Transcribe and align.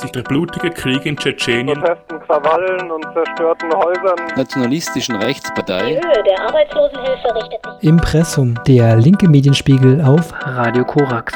sich 0.00 0.12
der 0.12 0.22
blutige 0.22 0.70
Krieg 0.70 1.04
in 1.06 1.16
Tschetschenien, 1.16 1.80
Protesten, 1.80 2.20
Krawallen 2.20 2.90
und 2.90 3.04
zerstörten 3.12 3.72
Häusern, 3.72 4.16
nationalistischen 4.36 5.16
Rechtspartei, 5.16 5.90
Die 5.90 5.94
Höhe 5.96 6.22
der 6.24 6.40
Arbeitslosenhilfe 6.46 7.34
richtet 7.34 7.60
sich 7.80 7.88
Impressum, 7.88 8.54
der 8.66 8.96
linke 8.96 9.28
Medienspiegel 9.28 10.00
auf 10.02 10.32
Radio 10.44 10.84
Korax. 10.84 11.34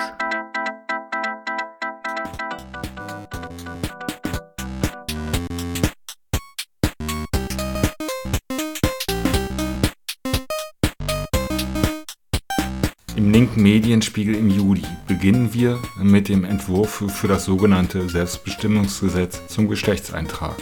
Medienspiegel 13.89 14.35
im 14.35 14.51
Juli 14.51 14.85
beginnen 15.07 15.55
wir 15.55 15.81
mit 15.97 16.29
dem 16.29 16.45
Entwurf 16.45 17.03
für 17.11 17.27
das 17.27 17.47
sogenannte 17.47 18.07
Selbstbestimmungsgesetz 18.07 19.47
zum 19.47 19.67
Geschlechtseintrag. 19.67 20.57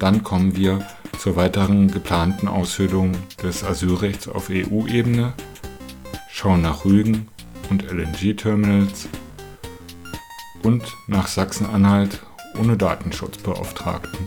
Dann 0.00 0.24
kommen 0.24 0.56
wir 0.56 0.84
zur 1.16 1.36
weiteren 1.36 1.88
geplanten 1.88 2.48
Aushöhlung 2.48 3.12
des 3.40 3.62
Asylrechts 3.62 4.26
auf 4.26 4.50
EU-Ebene, 4.50 5.32
schauen 6.28 6.60
nach 6.62 6.84
Rügen 6.84 7.28
und 7.70 7.84
LNG-Terminals 7.88 9.06
und 10.64 10.82
nach 11.06 11.28
Sachsen-Anhalt 11.28 12.20
ohne 12.58 12.76
Datenschutzbeauftragten. 12.76 14.26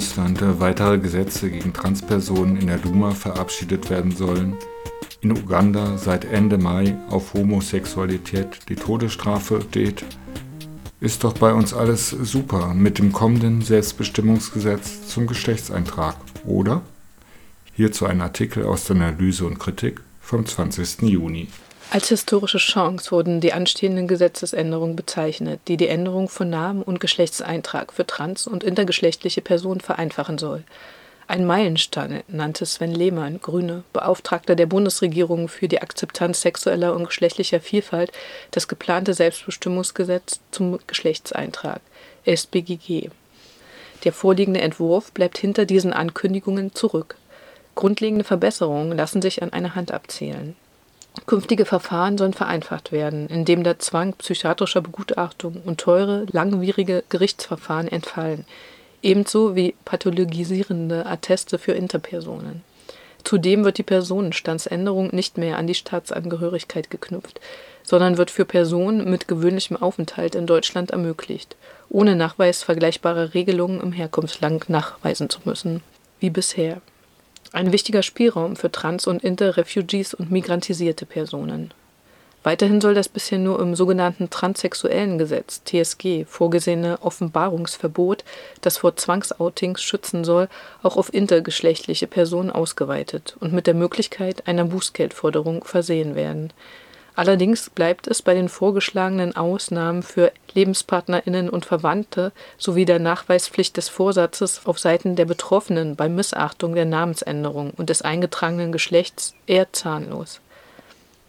Russland 0.00 0.40
weitere 0.60 0.96
Gesetze 0.96 1.50
gegen 1.50 1.74
Transpersonen 1.74 2.56
in 2.56 2.68
der 2.68 2.78
Duma 2.78 3.10
verabschiedet 3.10 3.90
werden 3.90 4.16
sollen, 4.16 4.56
in 5.20 5.30
Uganda 5.30 5.98
seit 5.98 6.24
Ende 6.24 6.56
Mai 6.56 6.96
auf 7.10 7.34
Homosexualität 7.34 8.60
die 8.70 8.76
Todesstrafe 8.76 9.60
steht, 9.68 10.02
ist 11.00 11.22
doch 11.22 11.34
bei 11.34 11.52
uns 11.52 11.74
alles 11.74 12.08
super 12.08 12.72
mit 12.72 12.96
dem 12.96 13.12
kommenden 13.12 13.60
Selbstbestimmungsgesetz 13.60 15.06
zum 15.06 15.26
Geschlechtseintrag, 15.26 16.16
oder? 16.46 16.80
Hierzu 17.74 18.06
ein 18.06 18.22
Artikel 18.22 18.64
aus 18.64 18.84
der 18.84 18.96
Analyse 18.96 19.44
und 19.44 19.58
Kritik 19.58 20.00
vom 20.22 20.46
20. 20.46 21.02
Juni. 21.02 21.48
Als 21.88 22.08
historische 22.08 22.58
Chance 22.58 23.10
wurden 23.10 23.40
die 23.40 23.52
anstehenden 23.52 24.06
Gesetzesänderungen 24.06 24.94
bezeichnet, 24.94 25.60
die 25.66 25.76
die 25.76 25.88
Änderung 25.88 26.28
von 26.28 26.50
Namen 26.50 26.82
und 26.82 27.00
Geschlechtseintrag 27.00 27.92
für 27.92 28.06
trans- 28.06 28.46
und 28.46 28.62
intergeschlechtliche 28.62 29.40
Personen 29.40 29.80
vereinfachen 29.80 30.38
soll. 30.38 30.62
Ein 31.30 31.46
Meilenstein 31.46 32.24
nannte 32.26 32.66
Sven 32.66 32.92
Lehmann, 32.92 33.40
Grüne, 33.40 33.84
Beauftragter 33.92 34.56
der 34.56 34.66
Bundesregierung 34.66 35.46
für 35.46 35.68
die 35.68 35.80
Akzeptanz 35.80 36.40
sexueller 36.40 36.92
und 36.92 37.04
geschlechtlicher 37.04 37.60
Vielfalt, 37.60 38.10
das 38.50 38.66
geplante 38.66 39.14
Selbstbestimmungsgesetz 39.14 40.40
zum 40.50 40.80
Geschlechtseintrag, 40.88 41.80
SBGG. 42.24 43.10
Der 44.02 44.12
vorliegende 44.12 44.60
Entwurf 44.60 45.12
bleibt 45.12 45.38
hinter 45.38 45.66
diesen 45.66 45.92
Ankündigungen 45.92 46.74
zurück. 46.74 47.16
Grundlegende 47.76 48.24
Verbesserungen 48.24 48.96
lassen 48.96 49.22
sich 49.22 49.42
an 49.42 49.52
einer 49.52 49.74
Hand 49.76 49.92
abzählen. 49.92 50.56
Künftige 51.26 51.64
Verfahren 51.64 52.18
sollen 52.18 52.32
vereinfacht 52.32 52.92
werden, 52.92 53.28
indem 53.28 53.62
der 53.62 53.78
Zwang 53.78 54.14
psychiatrischer 54.14 54.80
Begutachtung 54.80 55.62
und 55.64 55.80
teure, 55.80 56.26
langwierige 56.32 57.04
Gerichtsverfahren 57.08 57.88
entfallen, 57.88 58.44
ebenso 59.02 59.54
wie 59.54 59.74
pathologisierende 59.84 61.06
Atteste 61.06 61.58
für 61.58 61.72
Interpersonen. 61.72 62.62
Zudem 63.24 63.64
wird 63.64 63.78
die 63.78 63.82
Personenstandsänderung 63.82 65.14
nicht 65.14 65.36
mehr 65.36 65.58
an 65.58 65.66
die 65.66 65.74
Staatsangehörigkeit 65.74 66.90
geknüpft, 66.90 67.40
sondern 67.82 68.16
wird 68.16 68.30
für 68.30 68.44
Personen 68.44 69.10
mit 69.10 69.28
gewöhnlichem 69.28 69.76
Aufenthalt 69.76 70.34
in 70.34 70.46
Deutschland 70.46 70.90
ermöglicht, 70.90 71.56
ohne 71.88 72.16
Nachweis 72.16 72.62
vergleichbarer 72.62 73.34
Regelungen 73.34 73.80
im 73.80 73.92
Herkunftsland 73.92 74.68
nachweisen 74.68 75.28
zu 75.28 75.40
müssen, 75.44 75.82
wie 76.18 76.30
bisher. 76.30 76.80
Ein 77.52 77.72
wichtiger 77.72 78.02
Spielraum 78.02 78.54
für 78.54 78.70
Trans- 78.70 79.08
und 79.08 79.24
Inter-Refugees 79.24 80.14
und 80.14 80.30
migrantisierte 80.30 81.04
Personen. 81.04 81.72
Weiterhin 82.42 82.80
soll 82.80 82.94
das 82.94 83.08
bisher 83.08 83.38
nur 83.38 83.60
im 83.60 83.74
sogenannten 83.74 84.30
transsexuellen 84.30 85.18
Gesetz 85.18 85.62
TSG 85.64 86.24
vorgesehene 86.24 87.02
Offenbarungsverbot, 87.02 88.24
das 88.62 88.78
vor 88.78 88.96
Zwangsoutings 88.96 89.82
schützen 89.82 90.24
soll, 90.24 90.48
auch 90.82 90.96
auf 90.96 91.12
intergeschlechtliche 91.12 92.06
Personen 92.06 92.50
ausgeweitet 92.50 93.36
und 93.40 93.52
mit 93.52 93.66
der 93.66 93.74
Möglichkeit 93.74 94.46
einer 94.46 94.64
Bußgeldforderung 94.64 95.64
versehen 95.64 96.14
werden. 96.14 96.52
Allerdings 97.20 97.68
bleibt 97.68 98.06
es 98.06 98.22
bei 98.22 98.32
den 98.32 98.48
vorgeschlagenen 98.48 99.36
Ausnahmen 99.36 100.02
für 100.02 100.32
Lebenspartnerinnen 100.54 101.50
und 101.50 101.66
Verwandte 101.66 102.32
sowie 102.56 102.86
der 102.86 102.98
Nachweispflicht 102.98 103.76
des 103.76 103.90
Vorsatzes 103.90 104.62
auf 104.64 104.78
Seiten 104.78 105.16
der 105.16 105.26
Betroffenen 105.26 105.96
bei 105.96 106.08
Missachtung 106.08 106.74
der 106.74 106.86
Namensänderung 106.86 107.72
und 107.76 107.90
des 107.90 108.00
eingetragenen 108.00 108.72
Geschlechts 108.72 109.34
eher 109.46 109.70
zahnlos. 109.70 110.40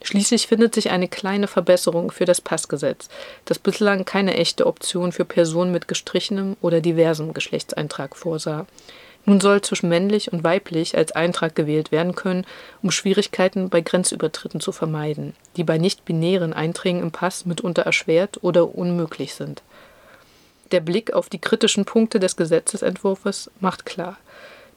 Schließlich 0.02 0.47
findet 0.47 0.75
sich 0.75 0.91
eine 0.91 1.09
kleine 1.09 1.47
Verbesserung 1.47 2.09
für 2.12 2.23
das 2.23 2.40
Passgesetz, 2.40 3.09
das 3.44 3.59
bislang 3.59 4.06
keine 4.06 4.35
echte 4.35 4.68
Option 4.68 5.12
für 5.12 5.25
Personen 5.25 5.73
mit 5.73 5.90
gestrichenem 5.90 6.56
oder 6.62 6.79
diversem 6.79 7.34
Geschlechtseintrag 7.34 8.16
vorsah. 8.16 8.66
Nun 9.26 9.40
soll 9.40 9.62
zwischen 9.62 9.90
männlich 9.90 10.34
und 10.34 10.44
weiblich 10.44 10.98
als 10.98 11.12
Eintrag 11.12 11.56
gewählt 11.56 11.92
werden 11.92 12.16
können, 12.16 12.46
um 12.82 12.92
Schwierigkeiten 12.92 13.70
bei 13.70 13.82
Grenzübertritten 13.82 14.59
zu 14.59 14.72
vermeiden, 14.72 15.36
die 15.58 15.64
bei 15.64 15.78
nicht-binären 15.78 16.54
Einträgen 16.54 17.02
im 17.02 17.12
Pass 17.12 17.46
mitunter 17.46 17.84
erschwert 17.84 18.40
oder 18.42 18.76
unmöglich 18.76 19.36
sind. 19.36 19.62
Der 20.72 20.80
Blick 20.80 21.14
auf 21.14 21.30
die 21.30 21.40
kritischen 21.40 21.86
Punkte 21.86 22.20
des 22.20 22.36
Gesetzesentwurfs 22.36 23.52
macht 23.59 23.86
klar, 23.86 24.18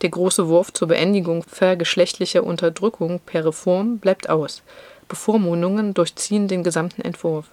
der 0.03 0.11
große 0.11 0.49
Wurf 0.49 0.73
zur 0.73 0.89
Beendigung 0.89 1.45
vergeschlechtlicher 1.45 2.45
Unterdrückung 2.45 3.21
per 3.25 3.45
Reform 3.47 3.99
bleibt 3.99 4.29
aus. 4.29 4.63
Bevormundungen 5.09 5.95
durchziehen 5.95 6.49
den 6.49 6.63
gesamten 6.65 7.03
Entwurf. 7.03 7.47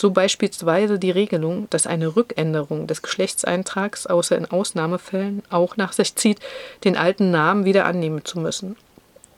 So 0.00 0.10
beispielsweise 0.12 0.98
die 0.98 1.10
Regelung, 1.10 1.68
dass 1.68 1.86
eine 1.86 2.16
Rückänderung 2.16 2.86
des 2.86 3.02
Geschlechtseintrags 3.02 4.06
außer 4.06 4.34
in 4.34 4.50
Ausnahmefällen 4.50 5.42
auch 5.50 5.76
nach 5.76 5.92
sich 5.92 6.14
zieht, 6.14 6.40
den 6.84 6.96
alten 6.96 7.30
Namen 7.30 7.66
wieder 7.66 7.84
annehmen 7.84 8.24
zu 8.24 8.38
müssen. 8.38 8.76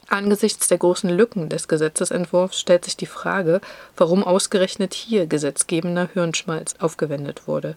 Angesichts 0.08 0.68
der 0.68 0.78
großen 0.78 1.10
Lücken 1.10 1.48
des 1.48 1.66
Gesetzesentwurfs 1.66 2.60
stellt 2.60 2.84
sich 2.84 2.96
die 2.96 3.06
Frage, 3.06 3.60
warum 3.96 4.22
ausgerechnet 4.22 4.94
hier 4.94 5.26
gesetzgebender 5.26 6.08
Hirnschmalz 6.12 6.76
aufgewendet 6.78 7.48
wurde. 7.48 7.74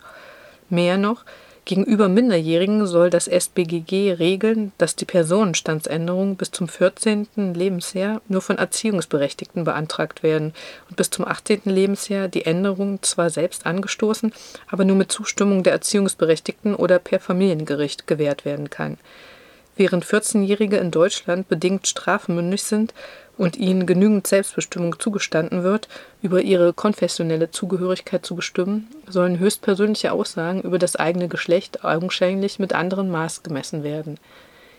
Mehr 0.70 1.00
noch, 1.00 1.26
Gegenüber 1.66 2.10
Minderjährigen 2.10 2.86
soll 2.86 3.10
das 3.10 3.28
SBGG 3.28 4.14
regeln, 4.14 4.72
dass 4.78 4.96
die 4.96 5.06
Personenstandsänderung 5.06 6.36
bis 6.36 6.52
zum 6.52 6.68
14. 6.68 7.28
Lebensjahr 7.56 8.22
nur 8.28 8.44
von 8.44 8.60
Erziehungsberechtigten 8.60 9.64
beantragt 9.64 10.22
werden 10.22 10.54
und 10.90 10.96
bis 10.96 11.10
zum 11.10 11.26
18. 11.26 11.62
Lebensjahr 11.66 12.28
die 12.28 12.46
Änderung 12.46 13.02
zwar 13.02 13.32
selbst 13.32 13.66
angestoßen, 13.66 14.32
aber 14.68 14.86
nur 14.86 14.96
mit 14.96 15.12
Zustimmung 15.12 15.64
der 15.64 15.74
Erziehungsberechtigten 15.74 16.76
oder 16.76 17.00
per 17.00 17.20
Familiengericht 17.20 18.06
gewährt 18.06 18.46
werden 18.46 18.70
kann. 18.70 19.00
Während 19.78 20.06
14-Jährige 20.06 20.78
in 20.78 20.92
Deutschland 20.92 21.50
bedingt 21.50 21.88
strafmündig 21.88 22.64
sind 22.64 22.94
und 23.38 23.58
ihnen 23.58 23.86
genügend 23.86 24.26
Selbstbestimmung 24.26 24.98
zugestanden 25.00 25.64
wird, 25.64 25.90
über 26.22 26.42
ihre 26.42 26.72
konfessionelle 26.72 27.52
Zugehörigkeit 27.52 28.26
zu 28.26 28.36
bestimmen, 28.36 28.88
sollen 29.08 29.40
höchstpersönliche 29.40 30.14
Aussagen 30.14 30.62
über 30.62 30.80
das 30.80 30.96
eigene 30.96 31.28
Geschlecht 31.28 31.84
augenscheinlich 31.84 32.58
mit 32.58 32.74
anderen 32.74 33.10
Maß 33.12 33.44
gemessen 33.44 33.84
werden. 33.84 34.18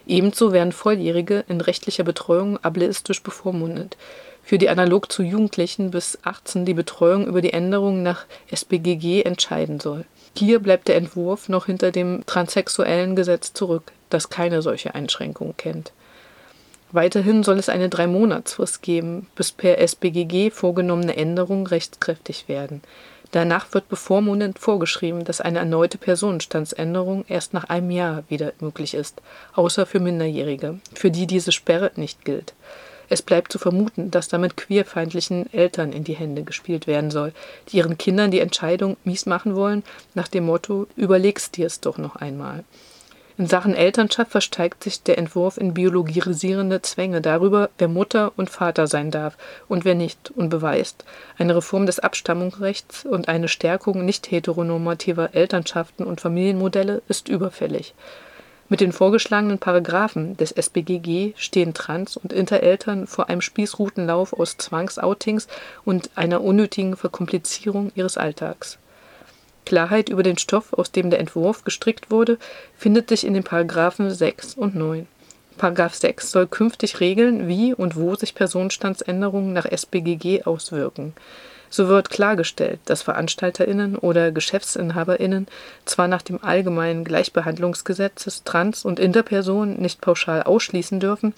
Ebenso 0.06 0.52
werden 0.52 0.72
Volljährige 0.72 1.44
in 1.48 1.60
rechtlicher 1.60 2.04
Betreuung 2.04 2.58
ableistisch 2.62 3.22
bevormundet. 3.22 3.96
Für 4.42 4.56
die 4.56 4.68
analog 4.68 5.10
zu 5.10 5.24
Jugendlichen 5.24 5.90
bis 5.90 6.18
18 6.22 6.64
die 6.64 6.74
Betreuung 6.74 7.26
über 7.26 7.42
die 7.42 7.52
Änderung 7.52 8.04
nach 8.04 8.24
SBGG 8.50 9.22
entscheiden 9.22 9.80
soll. 9.80 10.04
Hier 10.38 10.58
bleibt 10.58 10.88
der 10.88 10.96
Entwurf 10.96 11.48
noch 11.48 11.66
hinter 11.66 11.92
dem 11.92 12.24
transsexuellen 12.26 13.16
Gesetz 13.16 13.54
zurück, 13.54 13.92
das 14.10 14.28
keine 14.28 14.60
solche 14.60 14.94
Einschränkung 14.94 15.54
kennt. 15.56 15.92
Weiterhin 16.92 17.42
soll 17.42 17.58
es 17.58 17.68
eine 17.68 17.88
Drei-Monats-Frist 17.88 18.82
geben, 18.82 19.26
bis 19.34 19.50
per 19.50 19.78
SBGG 19.78 20.50
vorgenommene 20.50 21.16
Änderungen 21.16 21.66
rechtskräftig 21.66 22.48
werden. 22.48 22.82
Danach 23.32 23.74
wird 23.74 23.88
bevormundend 23.88 24.58
vorgeschrieben, 24.58 25.24
dass 25.24 25.40
eine 25.40 25.58
erneute 25.58 25.98
Personenstandsänderung 25.98 27.24
erst 27.28 27.54
nach 27.54 27.64
einem 27.64 27.90
Jahr 27.90 28.22
wieder 28.28 28.52
möglich 28.60 28.94
ist, 28.94 29.20
außer 29.54 29.84
für 29.84 30.00
Minderjährige, 30.00 30.78
für 30.94 31.10
die 31.10 31.26
diese 31.26 31.50
Sperre 31.50 31.90
nicht 31.96 32.24
gilt. 32.24 32.54
Es 33.08 33.22
bleibt 33.22 33.52
zu 33.52 33.58
vermuten, 33.58 34.10
dass 34.10 34.28
damit 34.28 34.56
queerfeindlichen 34.56 35.52
Eltern 35.52 35.92
in 35.92 36.04
die 36.04 36.16
Hände 36.16 36.42
gespielt 36.42 36.86
werden 36.86 37.10
soll, 37.10 37.32
die 37.68 37.78
ihren 37.78 37.98
Kindern 37.98 38.30
die 38.30 38.40
Entscheidung 38.40 38.96
mies 39.04 39.26
machen 39.26 39.54
wollen, 39.54 39.84
nach 40.14 40.28
dem 40.28 40.46
Motto: 40.46 40.86
Überlegst 40.96 41.56
dir 41.56 41.66
es 41.66 41.80
doch 41.80 41.98
noch 41.98 42.16
einmal. 42.16 42.64
In 43.38 43.46
Sachen 43.46 43.74
Elternschaft 43.74 44.30
versteigt 44.30 44.82
sich 44.82 45.02
der 45.02 45.18
Entwurf 45.18 45.58
in 45.58 45.74
biologisierende 45.74 46.80
Zwänge 46.80 47.20
darüber, 47.20 47.68
wer 47.76 47.88
Mutter 47.88 48.32
und 48.36 48.48
Vater 48.48 48.86
sein 48.86 49.10
darf 49.10 49.36
und 49.68 49.84
wer 49.84 49.94
nicht, 49.94 50.30
und 50.30 50.48
beweist, 50.48 51.04
eine 51.36 51.54
Reform 51.54 51.84
des 51.84 51.98
Abstammungsrechts 51.98 53.04
und 53.04 53.28
eine 53.28 53.48
Stärkung 53.48 54.06
nicht 54.06 54.30
heteronormativer 54.30 55.34
Elternschaften 55.34 56.06
und 56.06 56.22
Familienmodelle 56.22 57.02
ist 57.08 57.28
überfällig. 57.28 57.94
Mit 58.68 58.80
den 58.80 58.90
vorgeschlagenen 58.90 59.58
Paragraphen 59.58 60.36
des 60.36 60.50
SBGG 60.50 61.34
stehen 61.36 61.72
Trans- 61.72 62.16
und 62.16 62.32
Intereltern 62.32 63.06
vor 63.06 63.28
einem 63.28 63.40
Spießrutenlauf 63.40 64.32
aus 64.32 64.56
Zwangsoutings 64.56 65.46
und 65.84 66.10
einer 66.16 66.42
unnötigen 66.42 66.96
Verkomplizierung 66.96 67.92
ihres 67.94 68.18
Alltags. 68.18 68.78
Klarheit 69.64 70.08
über 70.08 70.24
den 70.24 70.36
Stoff, 70.38 70.72
aus 70.72 70.90
dem 70.90 71.10
der 71.10 71.20
Entwurf 71.20 71.62
gestrickt 71.62 72.10
wurde, 72.10 72.38
findet 72.76 73.08
sich 73.08 73.24
in 73.24 73.34
den 73.34 73.44
Paragraphen 73.44 74.10
6 74.10 74.54
und 74.54 74.74
9. 74.74 75.06
Paragraph 75.58 75.94
6 75.94 76.32
soll 76.32 76.48
künftig 76.48 76.98
regeln, 76.98 77.46
wie 77.46 77.72
und 77.72 77.94
wo 77.94 78.16
sich 78.16 78.34
Personenstandsänderungen 78.34 79.52
nach 79.52 79.66
SBGG 79.66 80.42
auswirken. 80.42 81.14
So 81.70 81.88
wird 81.88 82.10
klargestellt, 82.10 82.80
dass 82.84 83.02
VeranstalterInnen 83.02 83.96
oder 83.96 84.32
GeschäftsinhaberInnen 84.32 85.46
zwar 85.84 86.08
nach 86.08 86.22
dem 86.22 86.42
allgemeinen 86.42 87.04
Gleichbehandlungsgesetzes 87.04 88.44
Trans- 88.44 88.84
und 88.84 89.00
Interpersonen 89.00 89.80
nicht 89.80 90.00
pauschal 90.00 90.42
ausschließen 90.42 91.00
dürfen, 91.00 91.34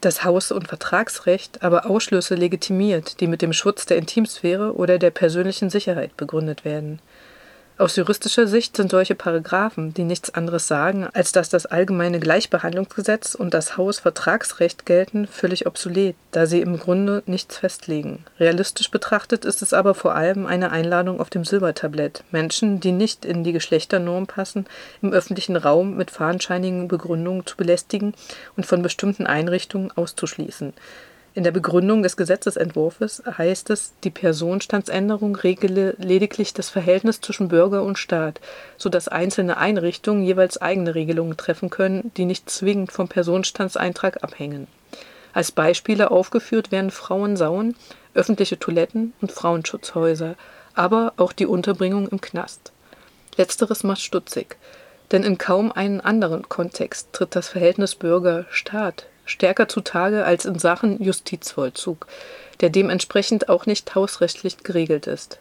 das 0.00 0.24
Haus- 0.24 0.52
und 0.52 0.68
Vertragsrecht 0.68 1.62
aber 1.62 1.86
Ausschlüsse 1.88 2.34
legitimiert, 2.34 3.20
die 3.20 3.28
mit 3.28 3.40
dem 3.40 3.52
Schutz 3.52 3.86
der 3.86 3.96
Intimsphäre 3.96 4.74
oder 4.74 4.98
der 4.98 5.10
persönlichen 5.10 5.70
Sicherheit 5.70 6.16
begründet 6.16 6.64
werden 6.64 7.00
aus 7.82 7.96
juristischer 7.96 8.46
Sicht 8.46 8.76
sind 8.76 8.92
solche 8.92 9.16
Paragraphen, 9.16 9.92
die 9.92 10.04
nichts 10.04 10.32
anderes 10.32 10.68
sagen, 10.68 11.08
als 11.12 11.32
dass 11.32 11.48
das 11.48 11.66
allgemeine 11.66 12.20
Gleichbehandlungsgesetz 12.20 13.34
und 13.34 13.52
das 13.52 13.76
Hausvertragsrecht 13.76 14.86
gelten, 14.86 15.26
völlig 15.26 15.66
obsolet, 15.66 16.14
da 16.30 16.46
sie 16.46 16.60
im 16.60 16.78
Grunde 16.78 17.24
nichts 17.26 17.58
festlegen. 17.58 18.24
Realistisch 18.38 18.90
betrachtet 18.90 19.44
ist 19.44 19.62
es 19.62 19.74
aber 19.74 19.94
vor 19.94 20.14
allem 20.14 20.46
eine 20.46 20.70
Einladung 20.70 21.20
auf 21.20 21.28
dem 21.28 21.44
Silbertablett, 21.44 22.22
Menschen, 22.30 22.78
die 22.78 22.92
nicht 22.92 23.24
in 23.24 23.42
die 23.42 23.52
Geschlechternorm 23.52 24.28
passen, 24.28 24.66
im 25.02 25.12
öffentlichen 25.12 25.56
Raum 25.56 25.96
mit 25.96 26.12
fadenscheinigen 26.12 26.86
Begründungen 26.86 27.46
zu 27.46 27.56
belästigen 27.56 28.14
und 28.56 28.64
von 28.64 28.82
bestimmten 28.82 29.26
Einrichtungen 29.26 29.90
auszuschließen. 29.90 30.72
In 31.34 31.44
der 31.44 31.50
Begründung 31.50 32.02
des 32.02 32.18
Gesetzesentwurfs 32.18 33.22
heißt 33.38 33.70
es, 33.70 33.94
die 34.04 34.10
Personenstandsänderung 34.10 35.34
regele 35.34 35.94
lediglich 35.96 36.52
das 36.52 36.68
Verhältnis 36.68 37.22
zwischen 37.22 37.48
Bürger 37.48 37.84
und 37.84 37.98
Staat, 37.98 38.40
so 38.76 38.90
dass 38.90 39.08
einzelne 39.08 39.56
Einrichtungen 39.56 40.24
jeweils 40.24 40.60
eigene 40.60 40.94
Regelungen 40.94 41.38
treffen 41.38 41.70
können, 41.70 42.12
die 42.18 42.26
nicht 42.26 42.50
zwingend 42.50 42.92
vom 42.92 43.08
Personenstandseintrag 43.08 44.22
abhängen. 44.22 44.66
Als 45.32 45.52
Beispiele 45.52 46.10
aufgeführt 46.10 46.70
werden 46.70 46.90
Frauensauen, 46.90 47.76
öffentliche 48.12 48.58
Toiletten 48.58 49.14
und 49.22 49.32
Frauenschutzhäuser, 49.32 50.34
aber 50.74 51.14
auch 51.16 51.32
die 51.32 51.46
Unterbringung 51.46 52.08
im 52.08 52.20
Knast. 52.20 52.72
Letzteres 53.38 53.84
macht 53.84 54.02
stutzig, 54.02 54.58
denn 55.12 55.22
in 55.22 55.38
kaum 55.38 55.72
einem 55.72 56.02
anderen 56.02 56.50
Kontext 56.50 57.08
tritt 57.12 57.34
das 57.34 57.48
Verhältnis 57.48 57.94
Bürger-Staat 57.94 59.06
stärker 59.32 59.68
zutage 59.68 60.24
als 60.24 60.44
in 60.44 60.58
Sachen 60.58 61.02
Justizvollzug, 61.02 62.06
der 62.60 62.70
dementsprechend 62.70 63.48
auch 63.48 63.66
nicht 63.66 63.94
hausrechtlich 63.94 64.58
geregelt 64.58 65.06
ist. 65.06 65.40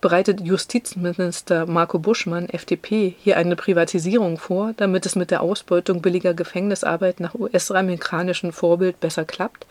Bereitet 0.00 0.40
Justizminister 0.40 1.66
Marco 1.66 1.98
Buschmann, 1.98 2.48
FDP, 2.48 3.14
hier 3.18 3.36
eine 3.36 3.56
Privatisierung 3.56 4.38
vor, 4.38 4.72
damit 4.76 5.04
es 5.06 5.16
mit 5.16 5.30
der 5.30 5.40
Ausbeutung 5.40 6.02
billiger 6.02 6.34
Gefängnisarbeit 6.34 7.18
nach 7.18 7.34
US-amerikanischem 7.34 8.52
Vorbild 8.52 9.00
besser 9.00 9.24
klappt? 9.24 9.66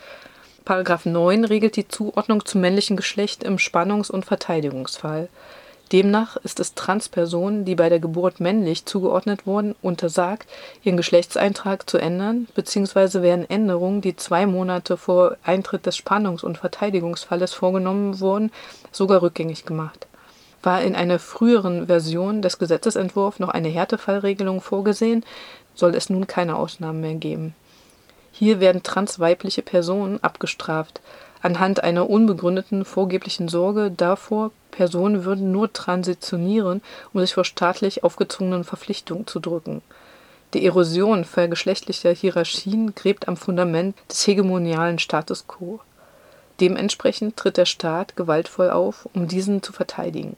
Paragraph 0.65 1.05
9 1.05 1.45
regelt 1.45 1.75
die 1.75 1.87
Zuordnung 1.87 2.43
zum 2.43 2.61
männlichen 2.61 2.97
Geschlecht 2.97 3.43
im 3.43 3.57
Spannungs- 3.57 4.09
und 4.09 4.25
Verteidigungsfall. 4.25 5.29
Demnach 5.95 6.35
ist 6.35 6.59
es 6.59 6.75
Transpersonen, 6.75 7.63
die 7.63 7.75
bei 7.75 7.87
der 7.87 8.01
Geburt 8.01 8.41
männlich 8.41 8.85
zugeordnet 8.85 9.47
wurden, 9.47 9.75
untersagt, 9.81 10.45
ihren 10.83 10.97
Geschlechtseintrag 10.97 11.89
zu 11.89 11.97
ändern, 11.97 12.49
bzw. 12.53 13.21
werden 13.21 13.49
Änderungen, 13.49 14.01
die 14.01 14.17
zwei 14.17 14.45
Monate 14.45 14.97
vor 14.97 15.37
Eintritt 15.41 15.85
des 15.85 15.95
Spannungs- 15.95 16.43
und 16.43 16.57
Verteidigungsfalles 16.57 17.53
vorgenommen 17.53 18.19
wurden, 18.19 18.51
sogar 18.91 19.21
rückgängig 19.21 19.63
gemacht. 19.63 20.07
War 20.61 20.81
in 20.81 20.95
einer 20.97 21.17
früheren 21.17 21.87
Version 21.87 22.41
des 22.41 22.59
Gesetzesentwurfs 22.59 23.39
noch 23.39 23.47
eine 23.47 23.69
Härtefallregelung 23.69 24.59
vorgesehen, 24.59 25.23
soll 25.75 25.95
es 25.95 26.09
nun 26.09 26.27
keine 26.27 26.57
Ausnahmen 26.57 26.99
mehr 26.99 27.15
geben. 27.15 27.55
Hier 28.33 28.59
werden 28.59 28.83
transweibliche 28.83 29.61
Personen 29.61 30.21
abgestraft, 30.21 30.99
anhand 31.41 31.85
einer 31.85 32.09
unbegründeten 32.09 32.83
vorgeblichen 32.83 33.47
Sorge 33.47 33.91
davor, 33.91 34.51
Personen 34.75 35.23
würden 35.23 35.51
nur 35.53 35.71
transitionieren, 35.71 36.81
um 37.13 37.21
sich 37.21 37.33
vor 37.33 37.45
staatlich 37.45 38.03
aufgezwungenen 38.03 38.65
Verpflichtungen 38.65 39.25
zu 39.25 39.39
drücken. 39.39 39.81
Die 40.53 40.65
Erosion 40.65 41.23
vergeschlechtlicher 41.23 42.11
Hierarchien 42.11 42.93
gräbt 42.93 43.27
am 43.27 43.37
Fundament 43.37 43.95
des 44.09 44.27
hegemonialen 44.27 44.99
Status 44.99 45.47
quo. 45.47 45.79
Dementsprechend 46.59 47.37
tritt 47.37 47.57
der 47.57 47.65
Staat 47.65 48.15
gewaltvoll 48.15 48.69
auf, 48.69 49.07
um 49.13 49.27
diesen 49.27 49.63
zu 49.63 49.71
verteidigen. 49.73 50.35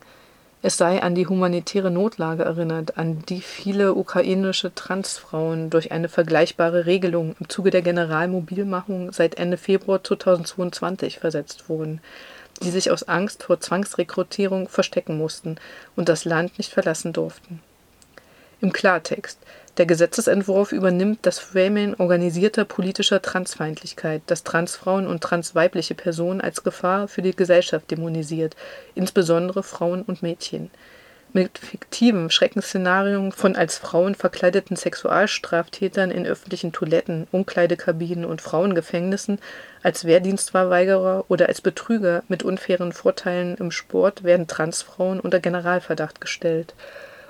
Es 0.62 0.78
sei 0.78 1.02
an 1.02 1.14
die 1.14 1.28
humanitäre 1.28 1.92
Notlage 1.92 2.44
erinnert, 2.44 2.98
an 2.98 3.24
die 3.30 3.42
viele 3.42 3.94
ukrainische 3.94 4.74
Transfrauen 4.74 5.70
durch 5.70 5.92
eine 5.92 6.10
vergleichbare 6.10 6.86
Regelung 6.88 7.36
im 7.40 7.50
Zuge 7.50 7.70
der 7.70 7.84
Generalmobilmachung 7.84 9.12
seit 9.12 9.36
Ende 9.36 9.58
Februar 9.58 10.04
2022 10.04 11.20
versetzt 11.20 11.70
wurden 11.70 12.02
die 12.64 12.72
sich 12.72 12.92
aus 12.92 13.04
Angst 13.04 13.44
vor 13.44 13.60
Zwangsrekrutierung 13.60 14.70
verstecken 14.70 15.18
mussten 15.18 15.58
und 15.96 16.10
das 16.10 16.26
Land 16.26 16.58
nicht 16.58 16.72
verlassen 16.72 17.14
durften. 17.14 17.62
Im 18.60 18.74
Klartext, 18.74 19.40
der 19.78 19.86
Gesetzesentwurf 19.86 20.72
übernimmt 20.72 21.20
das 21.22 21.38
Framing 21.38 21.94
organisierter 22.00 22.66
politischer 22.66 23.22
Transfeindlichkeit, 23.22 24.24
das 24.26 24.44
Transfrauen 24.44 25.06
und 25.06 25.22
transweibliche 25.22 25.94
Personen 25.94 26.42
als 26.42 26.64
Gefahr 26.64 27.08
für 27.08 27.22
die 27.22 27.36
Gesellschaft 27.36 27.92
dämonisiert, 27.92 28.56
insbesondere 28.96 29.62
Frauen 29.62 30.02
und 30.02 30.24
Mädchen 30.24 30.72
mit 31.38 31.60
fiktiven 31.60 32.32
Schreckensszenarien 32.32 33.32
von 33.32 33.56
als 33.56 33.78
Frauen 33.78 34.16
verkleideten 34.16 34.76
Sexualstraftätern 34.76 36.10
in 36.10 36.26
öffentlichen 36.26 36.72
Toiletten, 36.72 37.28
Umkleidekabinen 37.32 38.26
und 38.26 38.42
Frauengefängnissen, 38.42 39.38
als 39.84 40.06
Wehrdienstverweigerer 40.06 41.26
oder 41.28 41.48
als 41.48 41.62
Betrüger 41.62 42.24
mit 42.28 42.42
unfairen 42.42 42.92
Vorteilen 42.92 43.56
im 43.58 43.70
Sport 43.70 44.24
werden 44.24 44.48
Transfrauen 44.48 45.20
unter 45.20 45.40
Generalverdacht 45.40 46.20
gestellt. 46.20 46.74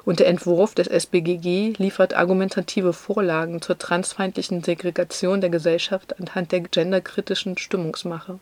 Und 0.05 0.19
der 0.19 0.27
Entwurf 0.27 0.73
des 0.73 0.87
SBGG 0.87 1.73
liefert 1.77 2.13
argumentative 2.13 2.93
Vorlagen 2.93 3.61
zur 3.61 3.77
transfeindlichen 3.77 4.63
Segregation 4.63 5.41
der 5.41 5.49
Gesellschaft 5.49 6.17
anhand 6.17 6.53
der 6.53 6.61
genderkritischen 6.61 7.57
Stimmungsmache 7.57 8.39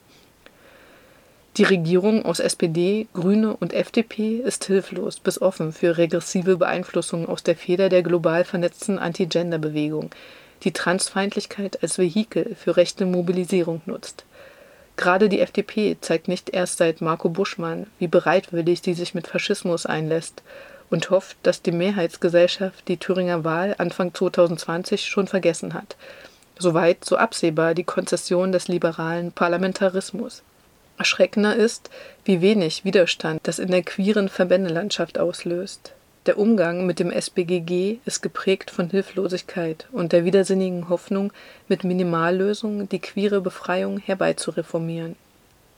die 1.57 1.63
Regierung 1.63 2.25
aus 2.25 2.39
SPD, 2.41 3.07
Grüne 3.13 3.55
und 3.55 3.71
FDP 3.71 4.37
ist 4.37 4.65
hilflos 4.65 5.21
bis 5.21 5.41
offen 5.41 5.71
für 5.71 5.97
regressive 5.97 6.57
Beeinflussungen 6.57 7.27
aus 7.27 7.43
der 7.43 7.55
Feder 7.55 7.87
der 7.87 8.03
global 8.03 8.43
vernetzten 8.43 8.99
Anti-Gender-Bewegung, 8.99 10.09
die 10.63 10.73
Transfeindlichkeit 10.73 11.81
als 11.81 11.97
Vehikel 11.97 12.55
für 12.55 12.75
rechte 12.75 13.05
Mobilisierung 13.05 13.81
nutzt. 13.85 14.25
Gerade 14.97 15.29
die 15.29 15.39
FDP 15.39 15.97
zeigt 16.01 16.27
nicht 16.27 16.49
erst 16.49 16.77
seit 16.77 16.99
Marco 16.99 17.29
Buschmann, 17.29 17.87
wie 17.99 18.07
bereitwillig 18.07 18.81
sie 18.81 18.93
sich 18.93 19.13
mit 19.13 19.27
Faschismus 19.27 19.85
einlässt 19.85 20.43
und 20.89 21.09
hofft, 21.09 21.37
dass 21.43 21.61
die 21.61 21.71
Mehrheitsgesellschaft 21.71 22.85
die 22.89 22.97
Thüringer 22.97 23.45
Wahl 23.45 23.75
Anfang 23.77 24.13
2020 24.13 25.05
schon 25.05 25.27
vergessen 25.27 25.73
hat. 25.73 25.95
Soweit 26.59 27.05
so 27.05 27.15
absehbar 27.15 27.73
die 27.73 27.83
Konzession 27.85 28.51
des 28.51 28.67
liberalen 28.67 29.31
Parlamentarismus. 29.31 30.43
Erschreckender 30.97 31.55
ist, 31.55 31.89
wie 32.23 32.41
wenig 32.41 32.85
Widerstand 32.85 33.41
das 33.43 33.59
in 33.59 33.69
der 33.69 33.83
queeren 33.83 34.29
Verbändelandschaft 34.29 35.19
auslöst. 35.19 35.93
Der 36.25 36.39
Umgang 36.39 36.85
mit 36.87 36.99
dem 36.99 37.11
SBGG 37.11 37.97
ist 38.05 38.21
geprägt 38.21 38.71
von 38.71 38.89
Hilflosigkeit 38.89 39.87
und 39.91 40.11
der 40.11 40.25
widersinnigen 40.25 40.89
Hoffnung, 40.89 41.31
mit 41.67 41.83
Minimallösungen 41.83 42.89
die 42.89 42.99
queere 42.99 43.41
Befreiung 43.41 43.99
herbeizureformieren. 43.99 45.15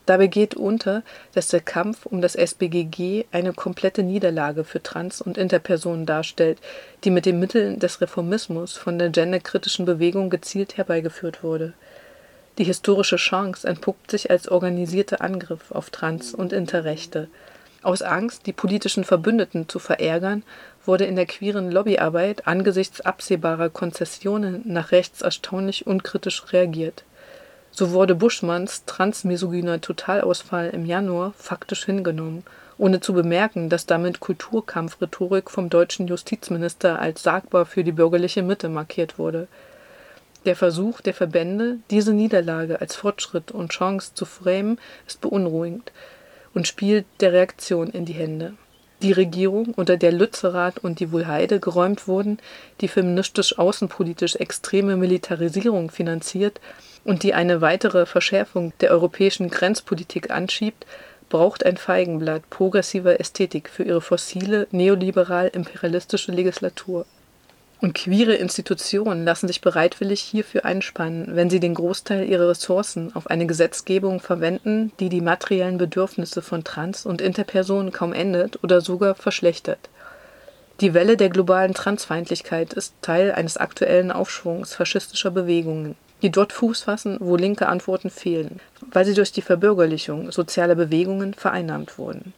Dabei 0.06 0.26
geht 0.28 0.54
unter, 0.54 1.02
dass 1.34 1.48
der 1.48 1.60
Kampf 1.60 2.06
um 2.06 2.22
das 2.22 2.34
SBGG 2.34 3.26
eine 3.30 3.52
komplette 3.52 4.02
Niederlage 4.02 4.64
für 4.64 4.82
Trans- 4.82 5.20
und 5.20 5.36
Interpersonen 5.36 6.06
darstellt, 6.06 6.56
die 7.04 7.10
mit 7.10 7.26
den 7.26 7.38
Mitteln 7.38 7.78
des 7.78 8.00
Reformismus 8.00 8.74
von 8.74 8.98
der 8.98 9.10
genderkritischen 9.10 9.84
Bewegung 9.84 10.30
gezielt 10.30 10.78
herbeigeführt 10.78 11.42
wurde. 11.42 11.74
Die 12.58 12.64
historische 12.64 13.16
Chance 13.16 13.66
entpuppt 13.68 14.10
sich 14.10 14.30
als 14.30 14.48
organisierter 14.48 15.20
Angriff 15.20 15.70
auf 15.70 15.90
Trans- 15.90 16.34
und 16.34 16.52
Interrechte. 16.52 17.28
Aus 17.82 18.02
Angst, 18.02 18.46
die 18.46 18.52
politischen 18.52 19.04
Verbündeten 19.04 19.68
zu 19.68 19.78
verärgern, 19.78 20.42
wurde 20.84 21.04
in 21.04 21.14
der 21.14 21.26
queeren 21.26 21.70
Lobbyarbeit 21.70 22.48
angesichts 22.48 23.00
absehbarer 23.00 23.70
Konzessionen 23.70 24.62
nach 24.64 24.90
rechts 24.90 25.22
erstaunlich 25.22 25.86
unkritisch 25.86 26.52
reagiert. 26.52 27.04
So 27.70 27.92
wurde 27.92 28.16
Buschmanns 28.16 28.84
transmisogyner 28.86 29.80
Totalausfall 29.80 30.70
im 30.70 30.84
Januar 30.84 31.34
faktisch 31.38 31.84
hingenommen, 31.84 32.42
ohne 32.76 33.00
zu 33.00 33.12
bemerken, 33.12 33.68
dass 33.68 33.86
damit 33.86 34.18
Kulturkampfrhetorik 34.18 35.48
vom 35.48 35.70
deutschen 35.70 36.08
Justizminister 36.08 36.98
als 36.98 37.22
sagbar 37.22 37.66
für 37.66 37.84
die 37.84 37.92
bürgerliche 37.92 38.42
Mitte 38.42 38.68
markiert 38.68 39.16
wurde. 39.16 39.46
Der 40.48 40.56
Versuch 40.56 41.02
der 41.02 41.12
Verbände, 41.12 41.76
diese 41.90 42.12
Niederlage 42.14 42.80
als 42.80 42.96
Fortschritt 42.96 43.52
und 43.52 43.70
Chance 43.70 44.14
zu 44.14 44.24
framen, 44.24 44.80
ist 45.06 45.20
beunruhigend 45.20 45.92
und 46.54 46.66
spielt 46.66 47.04
der 47.20 47.32
Reaktion 47.32 47.90
in 47.90 48.06
die 48.06 48.14
Hände 48.14 48.54
die 49.02 49.12
Regierung, 49.12 49.74
unter 49.74 49.96
der 49.96 50.12
Lützerath 50.12 50.78
und 50.78 51.00
die 51.00 51.12
Wuhlheide 51.12 51.60
geräumt 51.60 52.08
wurden, 52.08 52.38
die 52.80 52.88
feministisch-außenpolitisch 52.88 54.36
extreme 54.36 54.96
Militarisierung 54.96 55.90
finanziert 55.90 56.60
und 57.04 57.22
die 57.22 57.34
eine 57.34 57.60
weitere 57.60 58.06
Verschärfung 58.06 58.72
der 58.80 58.90
europäischen 58.90 59.50
Grenzpolitik 59.50 60.30
anschiebt, 60.30 60.86
braucht 61.28 61.64
ein 61.64 61.76
Feigenblatt 61.76 62.48
progressiver 62.50 63.20
Ästhetik 63.20 63.68
für 63.68 63.84
ihre 63.84 64.00
fossile, 64.00 64.66
neoliberal-imperialistische 64.70 66.32
Legislatur. 66.32 67.06
Und 67.80 67.94
queere 67.94 68.34
Institutionen 68.34 69.24
lassen 69.24 69.46
sich 69.46 69.60
bereitwillig 69.60 70.20
hierfür 70.20 70.64
einspannen, 70.64 71.36
wenn 71.36 71.48
sie 71.48 71.60
den 71.60 71.74
Großteil 71.74 72.28
ihrer 72.28 72.48
Ressourcen 72.48 73.14
auf 73.14 73.28
eine 73.28 73.46
Gesetzgebung 73.46 74.20
verwenden, 74.20 74.90
die 74.98 75.08
die 75.08 75.20
materiellen 75.20 75.78
Bedürfnisse 75.78 76.42
von 76.42 76.64
Trans- 76.64 77.06
und 77.06 77.20
Interpersonen 77.20 77.92
kaum 77.92 78.12
endet 78.12 78.62
oder 78.64 78.80
sogar 78.80 79.14
verschlechtert. 79.14 79.78
Die 80.80 80.92
Welle 80.92 81.16
der 81.16 81.28
globalen 81.28 81.74
Transfeindlichkeit 81.74 82.72
ist 82.72 82.94
Teil 83.00 83.30
eines 83.30 83.56
aktuellen 83.56 84.10
Aufschwungs 84.10 84.74
faschistischer 84.74 85.30
Bewegungen, 85.30 85.96
die 86.22 86.30
dort 86.30 86.52
Fuß 86.52 86.82
fassen, 86.82 87.16
wo 87.20 87.36
linke 87.36 87.68
Antworten 87.68 88.10
fehlen, 88.10 88.60
weil 88.92 89.04
sie 89.04 89.14
durch 89.14 89.30
die 89.30 89.42
Verbürgerlichung 89.42 90.32
sozialer 90.32 90.74
Bewegungen 90.74 91.32
vereinnahmt 91.34 91.96
wurden. 91.96 92.32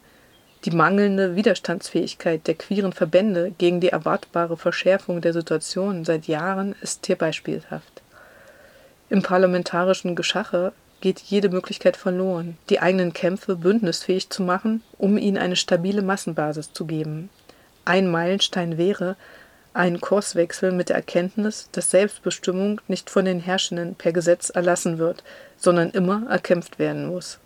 Die 0.65 0.71
mangelnde 0.71 1.35
Widerstandsfähigkeit 1.35 2.45
der 2.45 2.53
queeren 2.53 2.93
Verbände 2.93 3.51
gegen 3.57 3.79
die 3.79 3.89
erwartbare 3.89 4.57
Verschärfung 4.57 5.19
der 5.19 5.33
Situation 5.33 6.05
seit 6.05 6.27
Jahren 6.27 6.75
ist 6.81 7.07
hier 7.07 7.15
beispielhaft. 7.15 8.03
Im 9.09 9.23
parlamentarischen 9.23 10.15
Geschache 10.15 10.71
geht 11.01 11.19
jede 11.19 11.49
Möglichkeit 11.49 11.97
verloren, 11.97 12.57
die 12.69 12.79
eigenen 12.79 13.11
Kämpfe 13.11 13.55
bündnisfähig 13.55 14.29
zu 14.29 14.43
machen, 14.43 14.83
um 14.99 15.17
ihnen 15.17 15.37
eine 15.37 15.55
stabile 15.55 16.03
Massenbasis 16.03 16.73
zu 16.73 16.85
geben. 16.85 17.31
Ein 17.83 18.11
Meilenstein 18.11 18.77
wäre 18.77 19.15
ein 19.73 19.99
Kurswechsel 19.99 20.71
mit 20.71 20.89
der 20.89 20.97
Erkenntnis, 20.97 21.69
dass 21.71 21.89
Selbstbestimmung 21.89 22.81
nicht 22.87 23.09
von 23.09 23.25
den 23.25 23.39
Herrschenden 23.39 23.95
per 23.95 24.11
Gesetz 24.11 24.51
erlassen 24.51 24.99
wird, 24.99 25.23
sondern 25.57 25.89
immer 25.89 26.29
erkämpft 26.29 26.77
werden 26.77 27.07
muss. 27.07 27.39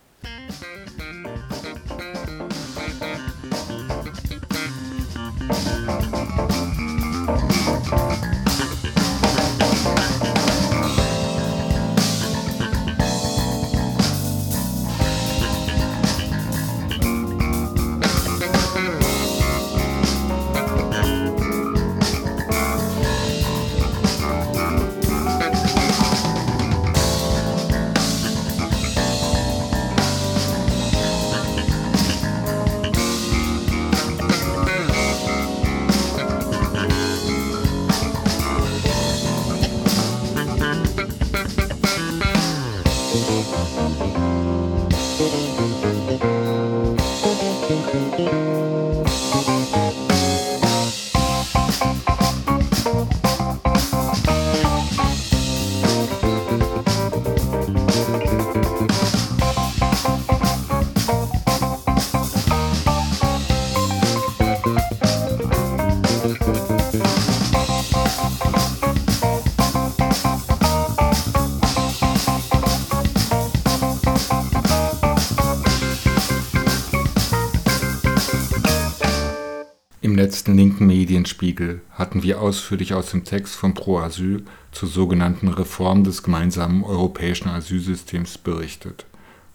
Hatten 82.16 82.24
wir 82.24 82.40
ausführlich 82.40 82.94
aus 82.94 83.12
dem 83.12 83.26
Text 83.26 83.56
von 83.56 83.74
Pro 83.74 84.00
Asyl 84.00 84.46
zur 84.72 84.88
sogenannten 84.88 85.50
Reform 85.50 86.06
des 86.06 86.24
gemeinsamen 86.24 86.82
europäischen 86.82 87.50
Asylsystems 87.50 88.38
berichtet 88.38 89.06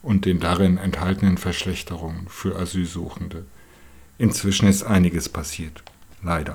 und 0.03 0.27
den 0.27 0.41
darin 0.41 0.77
enthaltenen 0.77 1.39
Verschlechterungen 1.39 2.27
für 2.29 2.57
Asylsuchende. 2.57 3.47
Inzwischen 4.19 4.69
ist 4.69 4.83
einiges 4.83 5.31
passiert, 5.31 5.83
leider. 6.23 6.55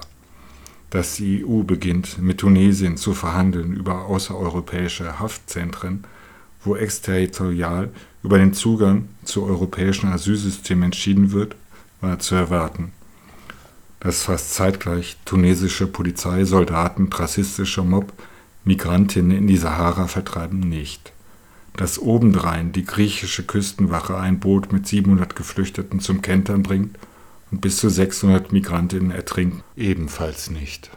Dass 0.92 1.16
die 1.16 1.44
EU 1.44 1.64
beginnt, 1.64 2.20
mit 2.20 2.38
Tunesien 2.38 2.98
zu 2.98 3.16
verhandeln 3.16 3.74
über 3.74 4.06
außereuropäische 4.06 5.18
Haftzentren, 5.18 6.04
wo 6.64 6.76
exterritorial 6.76 7.90
über 8.22 8.38
den 8.38 8.54
Zugang 8.54 9.10
zu 9.24 9.44
europäischen 9.44 10.10
Asylsystemen 10.10 10.84
entschieden 10.84 11.32
wird, 11.32 11.56
war 12.00 12.20
zu 12.20 12.36
erwarten 12.36 12.92
dass 14.06 14.22
fast 14.22 14.54
zeitgleich 14.54 15.18
tunesische 15.26 15.88
Polizei 15.88 16.46
Soldaten 16.46 17.12
rassistischer 17.12 17.84
Mob 17.84 18.14
Migrantinnen 18.64 19.36
in 19.36 19.48
die 19.48 19.58
Sahara 19.58 20.06
vertreiben 20.06 20.60
nicht. 20.60 21.12
Dass 21.76 21.98
obendrein 21.98 22.72
die 22.72 22.86
griechische 22.86 23.42
Küstenwache 23.42 24.16
ein 24.16 24.40
Boot 24.40 24.72
mit 24.72 24.86
700 24.86 25.36
Geflüchteten 25.36 26.02
zum 26.02 26.22
Kentern 26.22 26.62
bringt 26.62 27.00
und 27.50 27.62
bis 27.62 27.78
zu 27.78 27.90
600 27.90 28.52
Migrantinnen 28.52 29.10
ertrinken, 29.10 29.64
ebenfalls 29.76 30.52
nicht. 30.52 30.92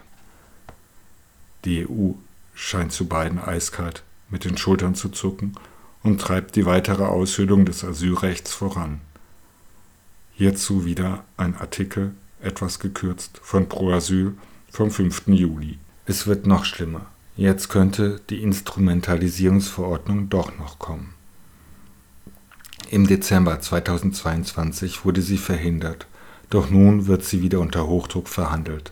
Die 1.65 1.87
EU 1.89 2.11
scheint 2.53 2.91
zu 2.91 3.07
beiden 3.07 3.39
eiskalt 3.39 4.03
mit 4.29 4.45
den 4.45 4.55
Schultern 4.55 4.93
zu 4.93 5.09
zucken 5.09 5.55
und 6.03 6.21
treibt 6.21 6.55
die 6.55 6.67
weitere 6.67 7.05
Aushöhlung 7.05 7.65
des 7.65 7.83
Asylrechts 7.83 8.53
voran. 8.53 9.01
Hierzu 10.35 10.85
wieder 10.85 11.23
ein 11.37 11.57
Artikel 11.57 12.13
etwas 12.41 12.79
gekürzt, 12.79 13.39
von 13.41 13.67
Pro 13.67 13.91
Asyl 13.91 14.33
vom 14.71 14.91
5. 14.91 15.27
Juli. 15.27 15.77
Es 16.05 16.27
wird 16.27 16.47
noch 16.47 16.65
schlimmer. 16.65 17.05
Jetzt 17.35 17.69
könnte 17.69 18.21
die 18.29 18.41
Instrumentalisierungsverordnung 18.41 20.29
doch 20.29 20.57
noch 20.57 20.79
kommen. 20.79 21.13
Im 22.89 23.07
Dezember 23.07 23.59
2022 23.59 25.05
wurde 25.05 25.21
sie 25.21 25.37
verhindert, 25.37 26.07
doch 26.49 26.69
nun 26.69 27.07
wird 27.07 27.23
sie 27.23 27.41
wieder 27.41 27.59
unter 27.59 27.87
Hochdruck 27.87 28.27
verhandelt. 28.27 28.91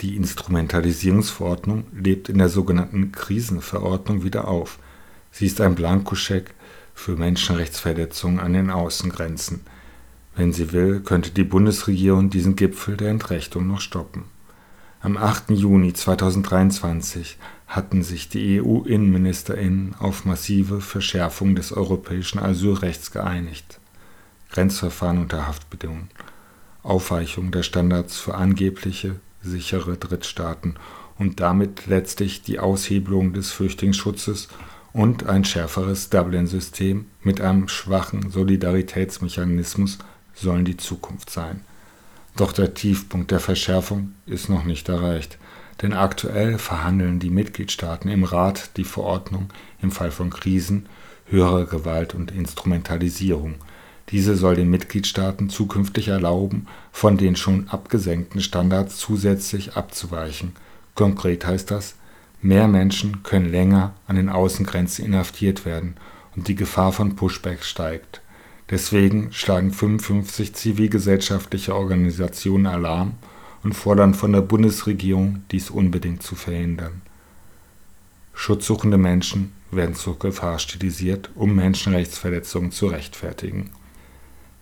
Die 0.00 0.16
Instrumentalisierungsverordnung 0.16 1.86
lebt 1.92 2.28
in 2.28 2.38
der 2.38 2.48
sogenannten 2.48 3.12
Krisenverordnung 3.12 4.22
wieder 4.22 4.48
auf. 4.48 4.78
Sie 5.30 5.46
ist 5.46 5.60
ein 5.60 5.74
Blankoscheck 5.74 6.54
für 6.94 7.16
Menschenrechtsverletzungen 7.16 8.40
an 8.40 8.52
den 8.52 8.70
Außengrenzen– 8.70 9.60
wenn 10.38 10.52
sie 10.52 10.72
will, 10.72 11.00
könnte 11.00 11.32
die 11.32 11.42
Bundesregierung 11.42 12.30
diesen 12.30 12.54
Gipfel 12.54 12.96
der 12.96 13.10
Entrechtung 13.10 13.66
noch 13.66 13.80
stoppen. 13.80 14.22
Am 15.00 15.16
8. 15.16 15.50
Juni 15.50 15.92
2023 15.92 17.38
hatten 17.66 18.04
sich 18.04 18.28
die 18.28 18.62
EU-Innenministerinnen 18.62 19.96
auf 19.98 20.24
massive 20.24 20.80
Verschärfung 20.80 21.56
des 21.56 21.72
europäischen 21.72 22.38
Asylrechts 22.38 23.10
geeinigt. 23.10 23.80
Grenzverfahren 24.50 25.18
unter 25.18 25.48
Haftbedingungen, 25.48 26.08
Aufweichung 26.84 27.50
der 27.50 27.64
Standards 27.64 28.16
für 28.16 28.36
angebliche 28.36 29.16
sichere 29.42 29.96
Drittstaaten 29.96 30.76
und 31.18 31.40
damit 31.40 31.86
letztlich 31.86 32.42
die 32.42 32.60
Aushebelung 32.60 33.32
des 33.32 33.50
Flüchtlingsschutzes 33.50 34.48
und 34.92 35.26
ein 35.26 35.44
schärferes 35.44 36.10
Dublin-System 36.10 37.06
mit 37.22 37.40
einem 37.40 37.66
schwachen 37.66 38.30
Solidaritätsmechanismus 38.30 39.98
sollen 40.40 40.64
die 40.64 40.76
Zukunft 40.76 41.30
sein. 41.30 41.60
Doch 42.36 42.52
der 42.52 42.74
Tiefpunkt 42.74 43.30
der 43.30 43.40
Verschärfung 43.40 44.14
ist 44.26 44.48
noch 44.48 44.64
nicht 44.64 44.88
erreicht, 44.88 45.38
denn 45.82 45.92
aktuell 45.92 46.58
verhandeln 46.58 47.18
die 47.18 47.30
Mitgliedstaaten 47.30 48.10
im 48.10 48.24
Rat 48.24 48.70
die 48.76 48.84
Verordnung 48.84 49.50
im 49.80 49.90
Fall 49.90 50.10
von 50.10 50.30
Krisen, 50.30 50.86
höherer 51.26 51.66
Gewalt 51.66 52.14
und 52.14 52.30
Instrumentalisierung. 52.30 53.56
Diese 54.10 54.36
soll 54.36 54.56
den 54.56 54.70
Mitgliedstaaten 54.70 55.50
zukünftig 55.50 56.08
erlauben, 56.08 56.66
von 56.92 57.18
den 57.18 57.36
schon 57.36 57.68
abgesenkten 57.68 58.40
Standards 58.40 58.96
zusätzlich 58.96 59.76
abzuweichen. 59.76 60.52
Konkret 60.94 61.44
heißt 61.44 61.70
das, 61.70 61.94
Mehr 62.40 62.68
Menschen 62.68 63.24
können 63.24 63.50
länger 63.50 63.94
an 64.06 64.14
den 64.14 64.28
Außengrenzen 64.28 65.04
inhaftiert 65.04 65.64
werden 65.64 65.96
und 66.36 66.46
die 66.46 66.54
Gefahr 66.54 66.92
von 66.92 67.16
Pushbacks 67.16 67.68
steigt. 67.68 68.20
Deswegen 68.70 69.32
schlagen 69.32 69.72
55 69.72 70.54
zivilgesellschaftliche 70.54 71.74
Organisationen 71.74 72.66
Alarm 72.66 73.14
und 73.64 73.72
fordern 73.72 74.14
von 74.14 74.32
der 74.32 74.42
Bundesregierung, 74.42 75.42
dies 75.50 75.70
unbedingt 75.70 76.22
zu 76.22 76.34
verhindern. 76.34 77.00
Schutzsuchende 78.34 78.98
Menschen 78.98 79.52
werden 79.70 79.94
zur 79.94 80.18
Gefahr 80.18 80.58
stilisiert, 80.58 81.30
um 81.34 81.54
Menschenrechtsverletzungen 81.56 82.70
zu 82.70 82.86
rechtfertigen. 82.86 83.70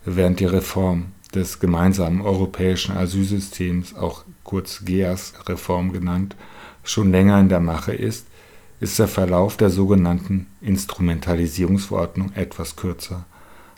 Während 0.05 0.41
die 0.41 0.47
Reform 0.47 1.07
des 1.35 1.59
gemeinsamen 1.59 2.21
europäischen 2.21 2.97
Asylsystems, 2.97 3.95
auch 3.95 4.25
kurz 4.45 4.85
GEAS-Reform 4.85 5.93
genannt, 5.93 6.37
schon 6.85 7.11
länger 7.11 7.41
in 7.41 7.49
der 7.49 7.61
Mache 7.61 7.93
ist, 7.93 8.27
ist 8.81 8.99
der 8.99 9.09
Verlauf 9.09 9.57
der 9.57 9.71
sogenannten 9.71 10.47
Instrumentalisierungsverordnung 10.61 12.33
etwas 12.35 12.77
kürzer. 12.77 13.27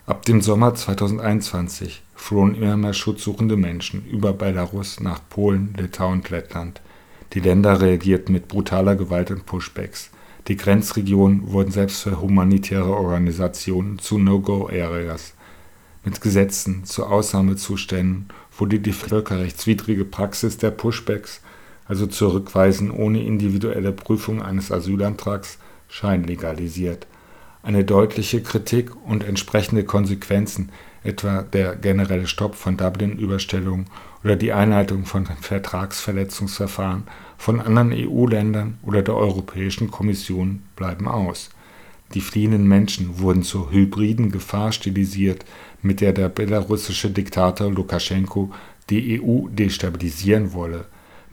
Ab 0.09 0.25
dem 0.25 0.41
Sommer 0.41 0.73
2021 0.73 2.01
flohen 2.15 2.55
immer 2.55 2.75
mehr 2.77 2.95
schutzsuchende 2.95 3.55
Menschen 3.57 4.03
über 4.07 4.33
Belarus 4.33 4.99
nach 4.99 5.21
Polen, 5.29 5.75
Litauen 5.77 6.13
und 6.13 6.29
Lettland. 6.31 6.81
Die 7.33 7.39
Länder 7.39 7.79
reagierten 7.79 8.33
mit 8.33 8.47
brutaler 8.47 8.95
Gewalt 8.95 9.29
und 9.29 9.45
Pushbacks. 9.45 10.09
Die 10.47 10.57
Grenzregionen 10.57 11.51
wurden 11.51 11.69
selbst 11.69 12.01
für 12.01 12.19
humanitäre 12.19 12.89
Organisationen 12.91 13.99
zu 13.99 14.17
No-Go-Areas. 14.17 15.35
Mit 16.03 16.21
Gesetzen 16.21 16.85
zu 16.85 17.05
Ausnahmezuständen 17.05 18.29
wurde 18.57 18.79
die 18.79 18.93
völkerrechtswidrige 18.93 20.05
Praxis 20.05 20.57
der 20.57 20.71
Pushbacks 20.71 21.41
also 21.85 22.07
Zurückweisen 22.07 22.89
ohne 22.89 23.23
individuelle 23.23 23.91
Prüfung 23.91 24.41
eines 24.41 24.71
Asylantrags, 24.71 25.59
scheinlegalisiert. 25.87 27.05
Eine 27.61 27.83
deutliche 27.83 28.41
Kritik 28.41 28.91
und 29.05 29.23
entsprechende 29.23 29.83
Konsequenzen, 29.83 30.71
etwa 31.03 31.43
der 31.43 31.75
generelle 31.75 32.27
Stopp 32.27 32.55
von 32.55 32.77
Dublin-Überstellungen 32.77 33.85
oder 34.23 34.35
die 34.35 34.53
Einleitung 34.53 35.05
von 35.05 35.25
Vertragsverletzungsverfahren 35.25 37.03
von 37.37 37.59
anderen 37.61 37.93
EU-Ländern 37.93 38.77
oder 38.83 39.01
der 39.01 39.15
Europäischen 39.15 39.91
Kommission 39.91 40.63
bleiben 40.75 41.07
aus. 41.07 41.49
Die 42.13 42.21
fliehenden 42.21 42.67
Menschen 42.67 43.19
wurden 43.19 43.43
zur 43.43 43.71
hybriden 43.71 44.31
Gefahr 44.31 44.71
stilisiert, 44.71 45.45
mit 45.81 46.01
der 46.01 46.11
der 46.11 46.29
belarussische 46.29 47.11
Diktator 47.11 47.71
Lukaschenko 47.71 48.51
die 48.89 49.21
EU 49.21 49.47
destabilisieren 49.49 50.53
wolle 50.53 50.85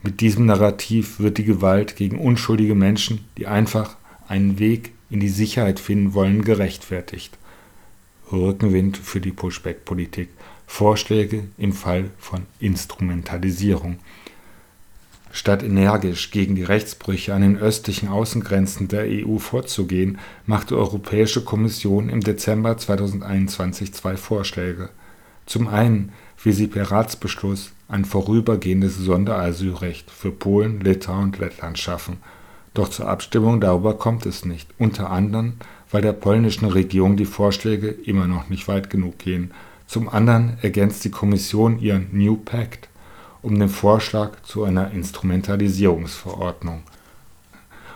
mit 0.03 0.21
diesem 0.21 0.45
Narrativ 0.45 1.19
wird 1.19 1.37
die 1.37 1.43
Gewalt 1.43 1.95
gegen 1.95 2.19
unschuldige 2.19 2.75
Menschen, 2.75 3.25
die 3.37 3.47
einfach 3.47 3.97
einen 4.27 4.59
Weg 4.59 4.93
in 5.09 5.19
die 5.19 5.29
Sicherheit 5.29 5.79
finden 5.79 6.13
wollen, 6.13 6.43
gerechtfertigt. 6.43 7.37
Rückenwind 8.31 8.97
für 8.97 9.21
die 9.21 9.31
Pushback-Politik. 9.31 10.29
Vorschläge 10.65 11.45
im 11.57 11.71
Fall 11.71 12.11
von 12.17 12.45
Instrumentalisierung. 12.59 13.99
Statt 15.31 15.63
energisch 15.63 16.31
gegen 16.31 16.55
die 16.55 16.63
Rechtsbrüche 16.63 17.33
an 17.33 17.41
den 17.41 17.57
östlichen 17.57 18.09
Außengrenzen 18.09 18.87
der 18.87 19.05
EU 19.07 19.37
vorzugehen, 19.37 20.17
macht 20.45 20.71
die 20.71 20.75
Europäische 20.75 21.43
Kommission 21.43 22.09
im 22.09 22.21
Dezember 22.21 22.77
2021 22.77 23.93
zwei 23.93 24.17
Vorschläge. 24.17 24.89
Zum 25.45 25.67
einen 25.67 26.11
will 26.43 26.53
sie 26.53 26.67
per 26.67 26.91
Ratsbeschluss 26.91 27.71
ein 27.87 28.03
vorübergehendes 28.03 28.97
Sonderasylrecht 28.97 30.11
für 30.11 30.31
Polen, 30.31 30.81
Litauen 30.81 31.25
und 31.25 31.39
Lettland 31.39 31.79
schaffen. 31.79 32.17
Doch 32.77 32.89
zur 32.89 33.07
Abstimmung 33.07 33.59
darüber 33.59 33.97
kommt 33.97 34.27
es 34.27 34.45
nicht, 34.45 34.69
unter 34.77 35.09
anderem, 35.09 35.53
weil 35.89 36.03
der 36.03 36.13
polnischen 36.13 36.67
Regierung 36.67 37.17
die 37.17 37.25
Vorschläge 37.25 37.87
immer 37.87 38.27
noch 38.27 38.49
nicht 38.49 38.67
weit 38.67 38.91
genug 38.91 39.17
gehen. 39.17 39.51
Zum 39.87 40.07
anderen 40.07 40.59
ergänzt 40.61 41.03
die 41.03 41.09
Kommission 41.09 41.79
ihren 41.79 42.09
New 42.11 42.35
Pact 42.35 42.87
um 43.41 43.57
den 43.57 43.69
Vorschlag 43.69 44.43
zu 44.43 44.63
einer 44.63 44.91
Instrumentalisierungsverordnung. 44.91 46.83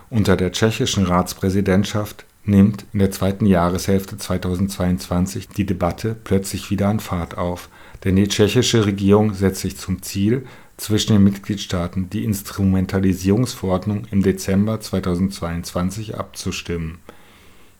Unter 0.10 0.36
der 0.36 0.52
tschechischen 0.52 1.06
Ratspräsidentschaft 1.06 2.26
nimmt 2.44 2.86
in 2.92 3.00
der 3.00 3.12
zweiten 3.12 3.46
Jahreshälfte 3.46 4.18
2022 4.18 5.50
die 5.50 5.66
Debatte 5.68 6.16
plötzlich 6.24 6.72
wieder 6.72 6.88
an 6.88 7.00
Fahrt 7.00 7.38
auf 7.38 7.70
denn 8.04 8.16
die 8.16 8.28
tschechische 8.28 8.86
Regierung 8.86 9.34
setzt 9.34 9.62
sich 9.62 9.78
zum 9.78 10.02
Ziel, 10.02 10.46
zwischen 10.82 11.14
den 11.14 11.24
Mitgliedstaaten 11.24 12.10
die 12.10 12.24
Instrumentalisierungsverordnung 12.24 14.06
im 14.10 14.24
Dezember 14.24 14.80
2022 14.80 16.18
abzustimmen. 16.18 16.98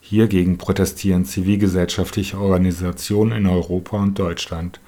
Hiergegen 0.02 0.60
protestieren 0.60 1.26
zivilgesellschaftliche 1.26 2.38
Organisationen 2.38 3.32
in 3.32 3.48
Europa 3.48 3.98
und 3.98 4.20
Deutschland, 4.20 4.80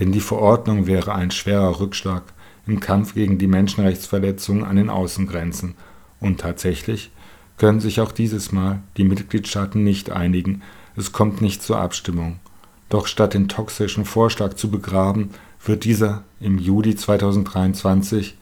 denn 0.00 0.10
die 0.10 0.20
Verordnung 0.20 0.88
wäre 0.88 1.14
ein 1.14 1.30
schwerer 1.30 1.78
Rückschlag 1.78 2.24
im 2.66 2.80
Kampf 2.80 3.14
gegen 3.14 3.38
die 3.38 3.46
Menschenrechtsverletzungen 3.46 4.64
an 4.64 4.74
den 4.74 4.90
Außengrenzen. 4.90 5.76
Und 6.18 6.40
tatsächlich 6.40 7.12
können 7.56 7.78
sich 7.78 8.00
auch 8.00 8.10
dieses 8.10 8.50
Mal 8.50 8.82
die 8.96 9.04
Mitgliedstaaten 9.04 9.84
nicht 9.84 10.10
einigen, 10.10 10.62
es 10.96 11.12
kommt 11.12 11.40
nicht 11.40 11.62
zur 11.62 11.78
Abstimmung. 11.78 12.40
Doch 12.88 13.06
statt 13.06 13.34
den 13.34 13.46
toxischen 13.46 14.04
Vorschlag 14.04 14.54
zu 14.54 14.72
begraben, 14.72 15.30
wird 15.64 15.84
dieser 15.84 16.24
im 16.40 16.58
Juli 16.58 16.96
2023 16.96 18.36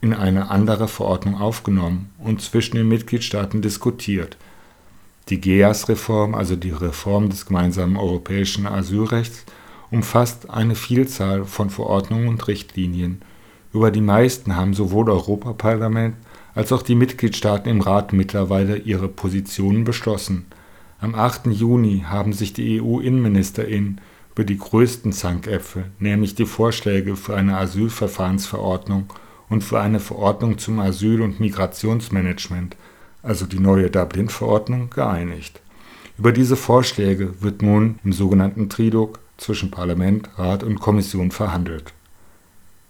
in 0.00 0.14
eine 0.14 0.50
andere 0.50 0.88
Verordnung 0.88 1.36
aufgenommen 1.40 2.10
und 2.18 2.40
zwischen 2.40 2.76
den 2.76 2.88
Mitgliedstaaten 2.88 3.62
diskutiert. 3.62 4.36
Die 5.28 5.40
GEAS-Reform, 5.40 6.34
also 6.34 6.56
die 6.56 6.70
Reform 6.70 7.28
des 7.28 7.46
gemeinsamen 7.46 7.96
europäischen 7.96 8.66
Asylrechts, 8.66 9.44
umfasst 9.90 10.50
eine 10.50 10.74
Vielzahl 10.74 11.44
von 11.44 11.70
Verordnungen 11.70 12.28
und 12.28 12.48
Richtlinien. 12.48 13.22
Über 13.72 13.90
die 13.90 14.00
meisten 14.00 14.56
haben 14.56 14.74
sowohl 14.74 15.10
Europaparlament 15.10 16.16
als 16.54 16.72
auch 16.72 16.82
die 16.82 16.94
Mitgliedstaaten 16.94 17.70
im 17.70 17.80
Rat 17.80 18.12
mittlerweile 18.12 18.76
ihre 18.76 19.08
Positionen 19.08 19.84
beschlossen 19.84 20.46
am 21.02 21.14
8. 21.14 21.46
Juni 21.46 22.04
haben 22.06 22.34
sich 22.34 22.52
die 22.52 22.80
EU-Innenministerinnen 22.80 24.02
über 24.32 24.44
die 24.44 24.58
größten 24.58 25.12
Zankäpfel, 25.12 25.86
nämlich 25.98 26.34
die 26.34 26.46
Vorschläge 26.46 27.16
für 27.16 27.36
eine 27.36 27.56
Asylverfahrensverordnung 27.58 29.12
und 29.48 29.64
für 29.64 29.80
eine 29.80 30.00
Verordnung 30.00 30.58
zum 30.58 30.78
Asyl- 30.78 31.22
und 31.22 31.40
Migrationsmanagement, 31.40 32.76
also 33.22 33.46
die 33.46 33.58
neue 33.58 33.90
Dublin-Verordnung, 33.90 34.90
geeinigt. 34.90 35.60
Über 36.16 36.32
diese 36.32 36.56
Vorschläge 36.56 37.42
wird 37.42 37.62
nun 37.62 37.98
im 38.04 38.12
sogenannten 38.12 38.68
Trilog 38.68 39.18
zwischen 39.36 39.70
Parlament, 39.70 40.28
Rat 40.36 40.62
und 40.62 40.80
Kommission 40.80 41.30
verhandelt. 41.30 41.92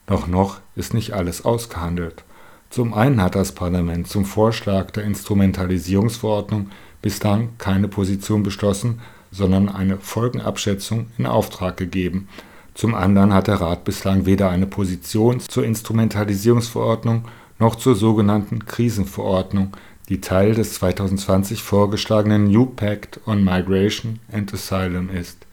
Doch 0.07 0.27
noch 0.27 0.61
ist 0.75 0.95
nicht 0.95 1.13
alles 1.13 1.45
ausgehandelt. 1.45 2.25
Zum 2.69 2.95
einen 2.95 3.23
hat 3.23 3.35
das 3.35 3.53
Parlament 3.53 4.09
zum 4.09 4.25
Vorschlag 4.25 4.91
der 4.91 5.05
Instrumentalisierungsverordnung 5.05 6.71
bislang 7.03 7.51
keine 7.59 7.89
Position 7.89 8.43
beschlossen, 8.43 9.01
sondern 9.31 9.69
eine 9.69 9.97
Folgenabschätzung 9.99 11.09
in 11.19 11.27
Auftrag 11.27 11.77
gegeben. 11.77 12.29
Zum 12.75 12.95
anderen 12.95 13.35
hat 13.35 13.47
der 13.47 13.61
Rat 13.61 13.85
bislang 13.85 14.27
weder 14.27 14.51
eine 14.51 14.67
Position 14.67 15.41
zur 15.41 15.65
Instrumentalisierungsverordnung 15.65 17.25
noch 17.59 17.77
zur 17.77 17.95
sogenannten 17.95 18.65
Krisenverordnung, 18.65 19.77
die 20.09 20.21
Teil 20.21 20.55
des 20.55 20.75
2020 20.75 21.63
vorgeschlagenen 21.63 22.45
New 22.45 22.67
Pact 22.67 23.21
on 23.27 23.45
Migration 23.45 24.19
and 24.33 24.53
Asylum 24.53 25.11
ist. 25.11 25.47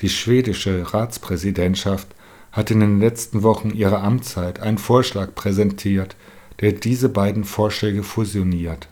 Die 0.00 0.10
schwedische 0.10 0.92
Ratspräsidentschaft 0.92 2.08
hat 2.50 2.70
in 2.70 2.80
den 2.80 3.00
letzten 3.00 3.42
Wochen 3.42 3.70
ihrer 3.70 4.02
Amtszeit 4.02 4.60
einen 4.60 4.78
Vorschlag 4.78 5.34
präsentiert, 5.34 6.16
der 6.60 6.72
diese 6.72 7.08
beiden 7.08 7.44
Vorschläge 7.44 8.02
fusioniert 8.02 8.88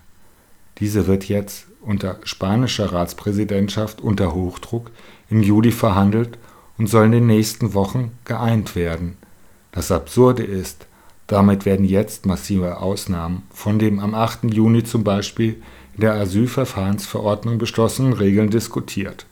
Diese 0.79 1.07
wird 1.07 1.29
jetzt 1.29 1.66
unter 1.80 2.18
spanischer 2.24 2.92
Ratspräsidentschaft 2.92 4.00
unter 4.00 4.34
Hochdruck 4.34 4.90
im 5.28 5.42
Juli 5.42 5.72
verhandelt 5.72 6.38
und 6.78 6.86
soll 6.88 7.06
in 7.06 7.12
den 7.12 7.26
nächsten 7.26 7.74
Wochen 7.74 8.12
geeint 8.24 8.74
werden. 8.74 9.16
Das 9.72 9.92
Absurde 9.92 10.42
ist, 10.42 10.86
damit 11.26 11.64
werden 11.64 11.84
jetzt 11.84 12.26
massive 12.26 12.78
Ausnahmen 12.78 13.44
von 13.52 13.78
dem 13.78 14.00
am 14.00 14.14
8. 14.14 14.52
Juni 14.52 14.82
zum 14.82 15.04
Beispiel 15.04 15.62
in 15.94 16.00
der 16.00 16.14
Asylverfahrensverordnung 16.14 17.58
beschlossenen 17.58 18.14
Regeln 18.14 18.50
diskutiert. 18.50 19.26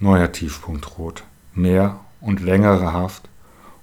Neuer 0.00 0.30
Tiefpunkt 0.30 0.98
Rot. 0.98 1.24
Mehr 1.54 2.00
und 2.20 2.40
längere 2.42 2.92
Haft 2.92 3.28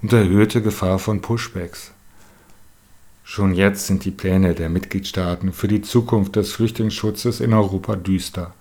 und 0.01 0.13
erhöhte 0.13 0.61
Gefahr 0.61 0.99
von 0.99 1.21
Pushbacks. 1.21 1.94
Schon 3.27 3.55
jetzt 3.55 3.87
sind 3.87 4.05
die 4.05 4.11
Pläne 4.11 4.53
der 4.53 4.69
Mitgliedstaaten 4.69 5.51
für 5.51 5.67
die 5.67 5.81
Zukunft 5.81 6.35
des 6.35 6.53
Flüchtlingsschutzes 6.53 7.39
in 7.39 7.53
Europa 7.53 7.95
düster. 7.95 8.53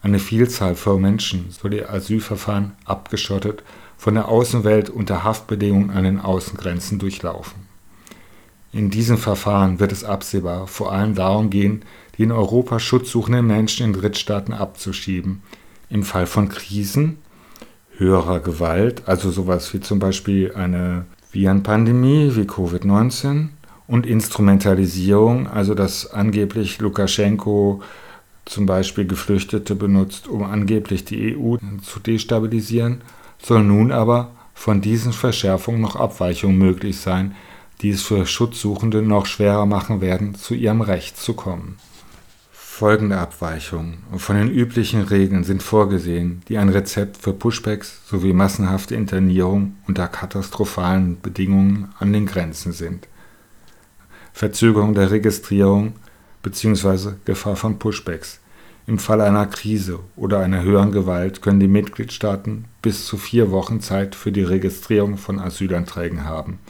Eine 0.00 0.18
Vielzahl 0.18 0.76
von 0.76 1.02
Menschen 1.02 1.50
soll 1.50 1.74
ihr 1.74 1.92
Asylverfahren 1.92 2.72
abgeschottet 2.86 3.62
von 3.98 4.14
der 4.14 4.28
Außenwelt 4.28 4.88
unter 4.88 5.24
Haftbedingungen 5.24 5.90
an 5.90 6.04
den 6.04 6.20
Außengrenzen 6.20 6.98
durchlaufen. 6.98 7.68
In 8.72 8.88
diesem 8.88 9.18
Verfahren 9.18 9.78
wird 9.78 9.92
es 9.92 10.04
absehbar 10.04 10.68
vor 10.68 10.90
allem 10.90 11.14
darum 11.14 11.50
gehen, 11.50 11.82
die 12.16 12.22
in 12.22 12.32
Europa 12.32 12.80
schutzsuchenden 12.80 13.46
Menschen 13.46 13.84
in 13.84 13.92
Drittstaaten 13.92 14.54
abzuschieben. 14.54 15.42
Im 15.90 16.02
Fall 16.02 16.26
von 16.26 16.48
Krisen, 16.48 17.18
höherer 17.98 18.40
Gewalt, 18.40 19.02
also 19.06 19.30
sowas 19.30 19.74
wie 19.74 19.80
zum 19.80 19.98
Beispiel 19.98 20.54
eine 20.54 21.04
Virenpandemie 21.30 22.34
wie 22.34 22.48
Covid-19 22.48 23.50
und 23.88 24.06
Instrumentalisierung, 24.06 25.48
also 25.48 25.74
dass 25.74 26.12
angeblich 26.12 26.78
Lukaschenko 26.78 27.82
zum 28.44 28.66
Beispiel 28.66 29.06
Geflüchtete 29.06 29.74
benutzt, 29.74 30.28
um 30.28 30.44
angeblich 30.44 31.04
die 31.04 31.36
EU 31.36 31.56
zu 31.82 31.98
destabilisieren, 31.98 33.00
soll 33.42 33.64
nun 33.64 33.90
aber 33.90 34.30
von 34.54 34.80
diesen 34.80 35.12
Verschärfungen 35.12 35.80
noch 35.80 35.96
Abweichungen 35.96 36.58
möglich 36.58 36.98
sein, 37.00 37.34
die 37.80 37.90
es 37.90 38.02
für 38.02 38.26
Schutzsuchende 38.26 39.02
noch 39.02 39.26
schwerer 39.26 39.66
machen 39.66 40.00
werden, 40.00 40.34
zu 40.34 40.54
ihrem 40.54 40.80
Recht 40.80 41.16
zu 41.16 41.34
kommen. 41.34 41.78
Folgende 42.50 43.18
Abweichungen 43.18 43.98
von 44.16 44.36
den 44.36 44.50
üblichen 44.50 45.02
Regeln 45.02 45.44
sind 45.44 45.62
vorgesehen, 45.62 46.42
die 46.48 46.58
ein 46.58 46.68
Rezept 46.68 47.16
für 47.16 47.32
Pushbacks 47.32 48.02
sowie 48.08 48.32
massenhafte 48.32 48.94
Internierung 48.94 49.76
unter 49.88 50.08
katastrophalen 50.08 51.20
Bedingungen 51.20 51.88
an 51.98 52.12
den 52.12 52.26
Grenzen 52.26 52.72
sind. 52.72 53.08
Verzögerung 54.38 54.94
der 54.94 55.10
Registrierung 55.10 55.94
bzw. 56.44 57.14
Gefahr 57.24 57.56
von 57.56 57.80
Pushbacks. 57.80 58.38
Im 58.86 59.00
Fall 59.00 59.20
einer 59.20 59.46
Krise 59.46 59.98
oder 60.14 60.38
einer 60.38 60.62
höheren 60.62 60.92
Gewalt 60.92 61.42
können 61.42 61.58
die 61.58 61.66
Mitgliedstaaten 61.66 62.66
bis 62.80 63.04
zu 63.04 63.16
vier 63.16 63.50
Wochen 63.50 63.80
Zeit 63.80 64.14
für 64.14 64.30
die 64.30 64.44
Registrierung 64.44 65.16
von 65.16 65.40
Asylanträgen 65.40 66.24
haben. 66.24 66.60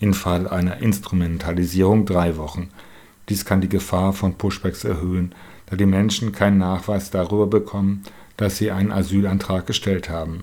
Im 0.00 0.14
Fall 0.14 0.48
einer 0.48 0.78
Instrumentalisierung 0.78 2.06
drei 2.06 2.36
Wochen. 2.38 2.70
Dies 3.28 3.44
kann 3.44 3.60
die 3.60 3.68
Gefahr 3.68 4.12
von 4.12 4.34
Pushbacks 4.34 4.82
erhöhen, 4.82 5.32
da 5.66 5.76
die 5.76 5.86
Menschen 5.86 6.32
keinen 6.32 6.58
Nachweis 6.58 7.12
darüber 7.12 7.46
bekommen, 7.46 8.02
dass 8.36 8.56
sie 8.56 8.72
einen 8.72 8.90
Asylantrag 8.90 9.68
gestellt 9.68 10.10
haben. 10.10 10.42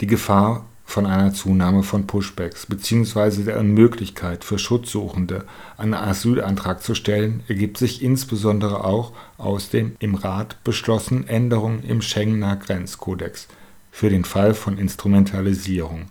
Die 0.00 0.08
Gefahr 0.08 0.66
von 0.90 1.06
einer 1.06 1.32
Zunahme 1.32 1.84
von 1.84 2.08
Pushbacks 2.08 2.66
bzw. 2.66 3.44
der 3.44 3.60
Unmöglichkeit 3.60 4.42
für 4.42 4.58
Schutzsuchende 4.58 5.44
einen 5.76 5.94
Asylantrag 5.94 6.82
zu 6.82 6.96
stellen, 6.96 7.44
ergibt 7.46 7.78
sich 7.78 8.02
insbesondere 8.02 8.84
auch 8.84 9.12
aus 9.38 9.70
den 9.70 9.94
im 10.00 10.16
Rat 10.16 10.62
beschlossenen 10.64 11.28
Änderungen 11.28 11.84
im 11.84 12.02
Schengener 12.02 12.56
Grenzkodex 12.56 13.46
für 13.92 14.10
den 14.10 14.24
Fall 14.24 14.52
von 14.52 14.78
Instrumentalisierung, 14.78 16.06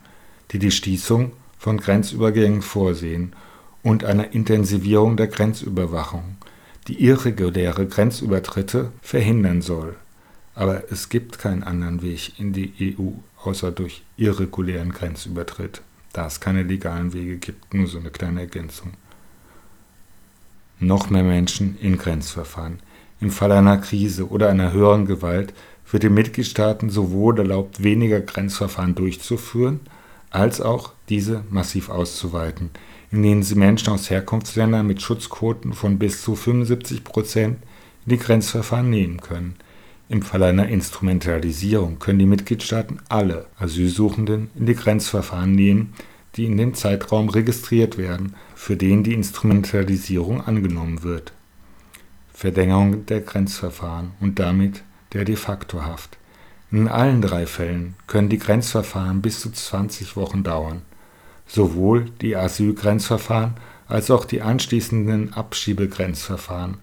die 0.51 0.59
die 0.59 0.71
Schließung 0.71 1.33
von 1.57 1.77
Grenzübergängen 1.77 2.61
vorsehen 2.61 3.33
und 3.83 4.05
einer 4.05 4.33
Intensivierung 4.33 5.17
der 5.17 5.27
Grenzüberwachung, 5.27 6.37
die 6.87 7.03
irreguläre 7.03 7.85
Grenzübertritte 7.85 8.91
verhindern 9.01 9.61
soll. 9.61 9.97
Aber 10.55 10.91
es 10.91 11.09
gibt 11.09 11.39
keinen 11.39 11.63
anderen 11.63 12.01
Weg 12.01 12.39
in 12.39 12.53
die 12.53 12.95
EU 12.99 13.11
außer 13.43 13.71
durch 13.71 14.03
irregulären 14.17 14.91
Grenzübertritt, 14.91 15.81
da 16.13 16.27
es 16.27 16.39
keine 16.39 16.63
legalen 16.63 17.13
Wege 17.13 17.37
gibt. 17.37 17.73
Nur 17.73 17.87
so 17.87 17.99
eine 17.99 18.09
kleine 18.09 18.41
Ergänzung. 18.41 18.93
Noch 20.79 21.09
mehr 21.09 21.23
Menschen 21.23 21.77
in 21.79 21.97
Grenzverfahren. 21.97 22.79
Im 23.21 23.31
Fall 23.31 23.51
einer 23.51 23.77
Krise 23.77 24.29
oder 24.29 24.49
einer 24.49 24.71
höheren 24.71 25.05
Gewalt 25.05 25.53
wird 25.91 26.03
den 26.03 26.13
Mitgliedstaaten 26.13 26.89
sowohl 26.89 27.37
erlaubt, 27.39 27.83
weniger 27.83 28.21
Grenzverfahren 28.21 28.95
durchzuführen, 28.95 29.81
als 30.29 30.61
auch 30.61 30.93
diese 31.09 31.43
massiv 31.49 31.89
auszuweiten, 31.89 32.69
in 33.11 33.23
denen 33.23 33.43
sie 33.43 33.55
Menschen 33.55 33.91
aus 33.91 34.09
Herkunftsländern 34.09 34.85
mit 34.85 35.01
Schutzquoten 35.01 35.73
von 35.73 35.97
bis 35.97 36.21
zu 36.21 36.35
75 36.35 37.03
Prozent 37.03 37.57
in 38.05 38.11
die 38.11 38.19
Grenzverfahren 38.19 38.89
nehmen 38.89 39.19
können. 39.19 39.55
Im 40.09 40.23
Fall 40.23 40.41
einer 40.41 40.67
Instrumentalisierung 40.67 41.99
können 41.99 42.17
die 42.17 42.25
Mitgliedstaaten 42.25 42.99
alle 43.09 43.45
Asylsuchenden 43.59 44.49
in 44.55 44.65
die 44.65 44.73
Grenzverfahren 44.73 45.51
nehmen, 45.51 45.93
die 46.35 46.45
in 46.45 46.57
dem 46.57 46.73
Zeitraum 46.73 47.29
registriert 47.29 47.99
werden, 47.99 48.35
für 48.55 48.75
den 48.75 49.03
die 49.03 49.13
Instrumentalisierung 49.13 50.41
angenommen 50.41 51.03
wird. 51.03 51.31
Verlängerung 52.33 53.05
der 53.05 53.21
Grenzverfahren 53.21 54.13
und 54.19 54.39
damit 54.39 54.81
der 55.13 55.25
de 55.25 55.35
facto 55.35 55.83
Haft. 55.83 56.17
In 56.71 56.87
allen 56.87 57.21
drei 57.21 57.45
Fällen 57.45 57.93
können 58.07 58.29
die 58.29 58.39
Grenzverfahren 58.39 59.21
bis 59.21 59.39
zu 59.39 59.51
20 59.51 60.15
Wochen 60.15 60.41
dauern. 60.41 60.81
Sowohl 61.45 62.05
die 62.21 62.35
Asylgrenzverfahren 62.35 63.55
als 63.87 64.09
auch 64.09 64.25
die 64.25 64.41
anschließenden 64.41 65.33
Abschiebegrenzverfahren 65.33 66.77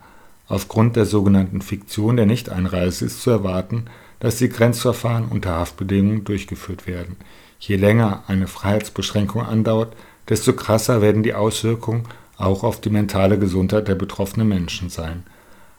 Aufgrund 0.49 0.97
der 0.97 1.07
sogenannten 1.07 1.61
Fiktion 1.61 2.17
der 2.17 2.27
Nichteinreise 2.27 3.05
ist 3.05 3.23
zu 3.23 3.31
erwarten, 3.31 3.87
dass 4.21 4.37
die 4.37 4.49
Grenzverfahren 4.49 5.27
unter 5.29 5.55
Haftbedingungen 5.57 6.25
durchgeführt 6.25 6.87
werden. 6.87 7.17
Je 7.59 7.77
länger 7.77 8.25
eine 8.29 8.47
Freiheitsbeschränkung 8.47 9.43
andauert, 9.43 9.95
desto 10.29 10.53
krasser 10.53 11.03
werden 11.03 11.23
die 11.23 11.35
Auswirkungen 11.35 12.05
auch 12.37 12.65
auf 12.65 12.81
die 12.81 12.91
mentale 12.91 13.39
Gesundheit 13.39 13.89
der 13.89 13.95
betroffenen 13.95 14.49
Menschen 14.49 14.91
sein. 14.91 15.25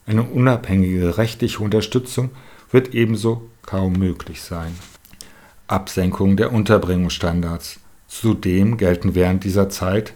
Eine 0.06 0.24
unabhängige 0.24 1.18
rechtliche 1.18 1.60
Unterstützung 1.60 2.32
wird 2.72 2.94
ebenso 2.94 3.50
kaum 3.66 3.94
möglich 3.94 4.42
sein. 4.42 4.74
Absenkung 5.68 6.38
der 6.38 6.54
Unterbringungsstandards. 6.54 7.80
Zudem 8.08 8.78
gelten 8.78 9.16
während 9.16 9.44
dieser 9.44 9.70
Zeit 9.70 10.14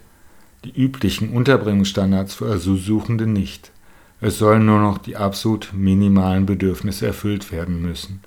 die 0.63 0.71
üblichen 0.71 1.31
Unterbringungsstandards 1.33 2.35
für 2.35 2.45
Asylsuchende 2.45 3.27
nicht. 3.27 3.71
Es 4.23 4.37
sollen 4.37 4.67
nur 4.67 4.79
noch 4.79 4.99
die 4.99 5.17
absolut 5.17 5.71
minimalen 5.73 6.45
Bedürfnisse 6.45 7.07
erfüllt 7.07 7.51
werden 7.51 7.81
müssen. 7.81 8.21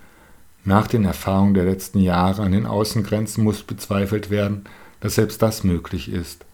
Nach 0.64 0.88
den 0.88 1.04
Erfahrungen 1.04 1.54
der 1.54 1.64
letzten 1.64 2.00
Jahre 2.00 2.42
an 2.42 2.50
den 2.50 2.66
Außengrenzen 2.66 3.44
muss 3.44 3.62
bezweifelt 3.62 4.28
werden, 4.28 4.64
dass 4.98 5.14
selbst 5.14 5.40
das 5.40 5.62
möglich 5.62 6.10
ist. 6.10 6.44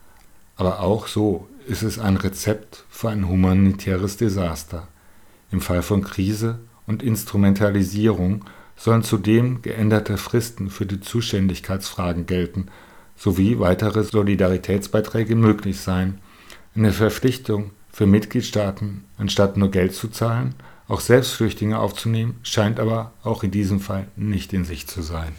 Aber 0.56 0.80
auch 0.80 1.06
so 1.06 1.48
ist 1.66 1.82
es 1.82 1.98
ein 1.98 2.16
Rezept 2.16 2.84
für 2.90 3.08
ein 3.08 3.28
humanitäres 3.28 4.18
Desaster. 4.18 4.88
Im 5.50 5.62
Fall 5.62 5.82
von 5.82 6.02
Krise 6.04 6.58
und 6.86 7.02
Instrumentalisierung 7.02 8.44
sollen 8.76 9.02
zudem 9.02 9.62
geänderte 9.62 10.18
Fristen 10.18 10.68
für 10.68 10.84
die 10.84 11.00
Zuständigkeitsfragen 11.00 12.26
gelten, 12.26 12.66
sowie 13.16 13.58
weitere 13.58 14.02
Solidaritätsbeiträge 14.02 15.34
möglich 15.34 15.80
sein. 15.80 16.18
Eine 16.74 16.92
Verpflichtung 16.92 17.70
für 17.92 18.06
Mitgliedstaaten, 18.06 19.04
anstatt 19.18 19.56
nur 19.56 19.70
Geld 19.70 19.94
zu 19.94 20.08
zahlen, 20.08 20.54
auch 20.88 21.00
selbst 21.00 21.32
Flüchtlinge 21.32 21.78
aufzunehmen, 21.78 22.38
scheint 22.42 22.80
aber 22.80 23.12
auch 23.22 23.44
in 23.44 23.50
diesem 23.50 23.80
Fall 23.80 24.08
nicht 24.16 24.52
in 24.52 24.64
Sicht 24.64 24.90
zu 24.90 25.02
sein. 25.02 25.32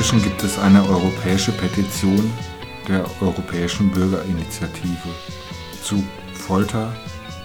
Inzwischen 0.00 0.22
gibt 0.22 0.42
es 0.42 0.58
eine 0.58 0.82
europäische 0.88 1.52
Petition 1.52 2.32
der 2.88 3.04
Europäischen 3.20 3.90
Bürgerinitiative 3.90 5.10
zu 5.82 6.02
Folter 6.32 6.96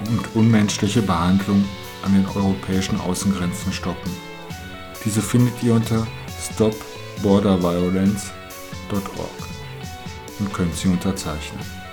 und 0.07 0.33
unmenschliche 0.35 1.01
Behandlung 1.01 1.65
an 2.05 2.13
den 2.13 2.25
europäischen 2.33 2.97
Außengrenzen 3.01 3.73
stoppen. 3.73 4.09
Diese 5.03 5.21
findet 5.21 5.61
ihr 5.63 5.73
unter 5.73 6.07
Stop 6.39 6.77
Border 7.21 7.61
Violence 7.61 8.31
und 10.39 10.53
könnt 10.53 10.73
sie 10.77 10.87
unterzeichnen. 10.87 11.84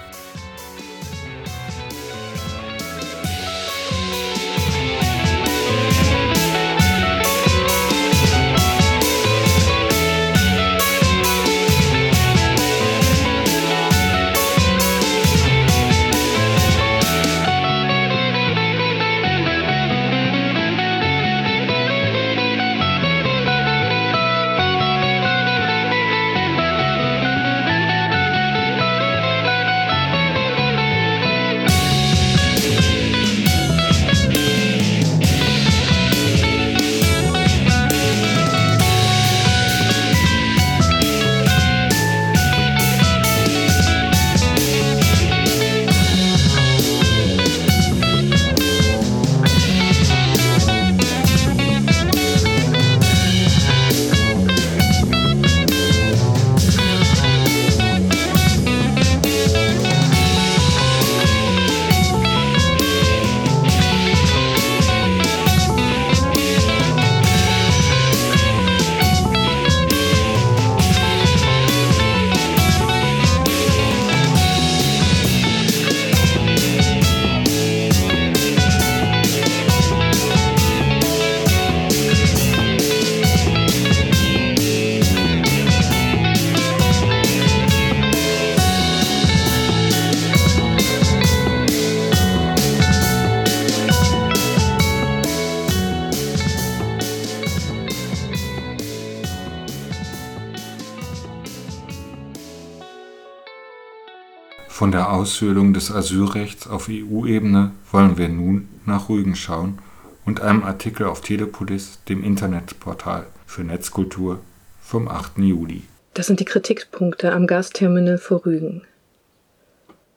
Von 104.93 104.99
der 104.99 105.11
Aushöhlung 105.11 105.73
des 105.73 105.91
Asylrechts 105.91 106.69
auf 106.69 106.91
EU-Ebene 106.91 107.71
wollen 107.91 108.19
wir 108.19 108.29
nun 108.29 108.69
nach 108.85 109.09
Rügen 109.09 109.35
schauen 109.35 109.79
und 110.27 110.43
einem 110.43 110.65
Artikel 110.65 111.07
auf 111.07 111.23
Telepolis, 111.23 112.01
dem 112.11 112.23
Internetportal 112.23 113.25
für 113.47 113.65
Netzkultur 113.65 114.41
vom 114.83 115.09
8. 115.09 115.39
Juli. 115.39 115.85
Das 116.13 116.27
sind 116.27 116.41
die 116.41 116.45
Kritikpunkte 116.45 117.33
am 117.33 117.47
Gasterminal 117.47 118.19
vor 118.19 118.45
Rügen. 118.45 118.83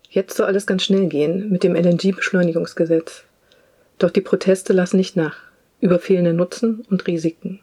Jetzt 0.10 0.36
soll 0.36 0.48
alles 0.48 0.68
ganz 0.68 0.84
schnell 0.84 1.08
gehen 1.08 1.50
mit 1.50 1.64
dem 1.64 1.74
LNG-Beschleunigungsgesetz. 1.74 3.24
Doch 3.98 4.12
die 4.12 4.20
Proteste 4.20 4.74
lassen 4.74 4.98
nicht 4.98 5.16
nach 5.16 5.38
über 5.80 6.00
fehlende 6.00 6.34
Nutzen 6.34 6.86
und 6.90 7.08
Risiken. 7.08 7.62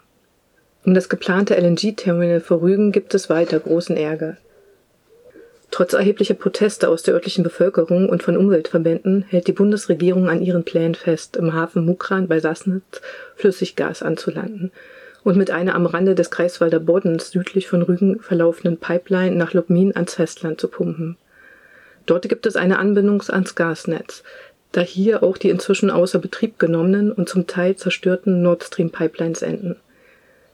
Um 0.82 0.94
das 0.94 1.10
geplante 1.10 1.56
LNG-Terminal 1.60 2.40
vor 2.40 2.62
Rügen 2.62 2.90
gibt 2.90 3.12
es 3.12 3.28
weiter 3.28 3.60
großen 3.60 3.98
Ärger. 3.98 4.38
Trotz 5.72 5.94
erheblicher 5.94 6.34
Proteste 6.34 6.90
aus 6.90 7.02
der 7.02 7.14
örtlichen 7.14 7.42
Bevölkerung 7.42 8.10
und 8.10 8.22
von 8.22 8.36
Umweltverbänden 8.36 9.22
hält 9.22 9.46
die 9.46 9.52
Bundesregierung 9.52 10.28
an 10.28 10.42
ihren 10.42 10.64
Plänen 10.64 10.94
fest, 10.94 11.34
im 11.38 11.54
Hafen 11.54 11.86
Mukran 11.86 12.28
bei 12.28 12.40
Sassnitz 12.40 13.00
Flüssiggas 13.36 14.02
anzulanden 14.02 14.70
und 15.24 15.38
mit 15.38 15.50
einer 15.50 15.74
am 15.74 15.86
Rande 15.86 16.14
des 16.14 16.30
Kreiswalder 16.30 16.78
Boddens 16.78 17.30
südlich 17.30 17.68
von 17.68 17.80
Rügen 17.80 18.20
verlaufenden 18.20 18.76
Pipeline 18.76 19.34
nach 19.34 19.54
Lubmin 19.54 19.96
ans 19.96 20.14
Festland 20.14 20.60
zu 20.60 20.68
pumpen. 20.68 21.16
Dort 22.04 22.28
gibt 22.28 22.44
es 22.44 22.54
eine 22.54 22.78
Anbindung 22.78 23.22
ans 23.28 23.54
Gasnetz, 23.54 24.22
da 24.72 24.82
hier 24.82 25.22
auch 25.22 25.38
die 25.38 25.48
inzwischen 25.48 25.90
außer 25.90 26.18
Betrieb 26.18 26.58
genommenen 26.58 27.10
und 27.10 27.30
zum 27.30 27.46
Teil 27.46 27.76
zerstörten 27.76 28.42
Nord 28.42 28.62
Stream 28.64 28.90
Pipelines 28.90 29.40
enden 29.40 29.76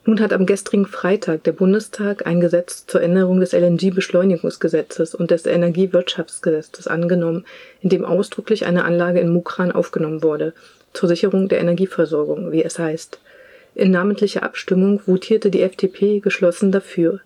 nun 0.09 0.21
hat 0.21 0.33
am 0.33 0.47
gestrigen 0.47 0.87
Freitag 0.87 1.45
der 1.45 1.53
Bundestag 1.53 2.27
ein 2.27 2.41
Gesetz 2.41 2.87
zur 2.87 3.03
Änderung 3.03 3.41
des 3.41 3.53
LNG-Beschleunigungsgesetzes 3.53 5.15
und 5.15 5.31
des 5.31 5.45
Energiewirtschaftsgesetzes 5.45 6.89
angenommen, 6.89 7.45
in 7.83 7.91
dem 7.91 8.07
ausdrücklich 8.07 8.65
eine 8.65 8.85
Anlage 8.85 9.21
in 9.21 9.29
Mukran 9.29 9.71
aufgenommen 9.71 10.23
wurde, 10.23 10.55
zur 10.95 11.11
Sicherung 11.11 11.51
der 11.51 11.61
Energieversorgung, 11.61 12.53
wie 12.53 12.65
es 12.65 12.79
heißt. 12.79 13.21
In 13.75 13.91
namentlicher 13.91 14.45
Abstimmung 14.45 15.03
votierte 15.05 15.51
die 15.51 15.61
FDP 15.61 16.21
geschlossen 16.21 16.73
dafür. 16.73 17.21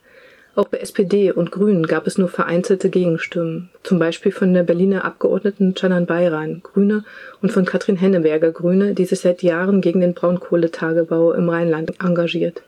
Auch 0.56 0.66
bei 0.66 0.78
SPD 0.78 1.30
und 1.30 1.52
Grünen 1.52 1.86
gab 1.86 2.08
es 2.08 2.18
nur 2.18 2.28
vereinzelte 2.28 2.90
Gegenstimmen, 2.90 3.70
zum 3.84 4.00
Beispiel 4.00 4.32
von 4.32 4.52
der 4.52 4.64
Berliner 4.64 5.04
Abgeordneten 5.04 5.74
Canan 5.74 6.06
Bayran, 6.06 6.62
Grüne, 6.64 7.04
und 7.40 7.52
von 7.52 7.64
Katrin 7.64 7.96
Henneberger, 7.96 8.50
Grüne, 8.50 8.92
die 8.92 9.04
sich 9.04 9.20
seit 9.20 9.44
Jahren 9.44 9.80
gegen 9.80 10.00
den 10.00 10.14
Braunkohletagebau 10.14 11.32
im 11.32 11.48
Rheinland 11.48 11.92
engagiert. 12.02 12.62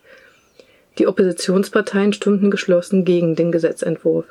Die 0.99 1.07
Oppositionsparteien 1.07 2.13
stimmten 2.13 2.51
geschlossen 2.51 3.05
gegen 3.05 3.37
den 3.37 3.53
Gesetzentwurf. 3.53 4.27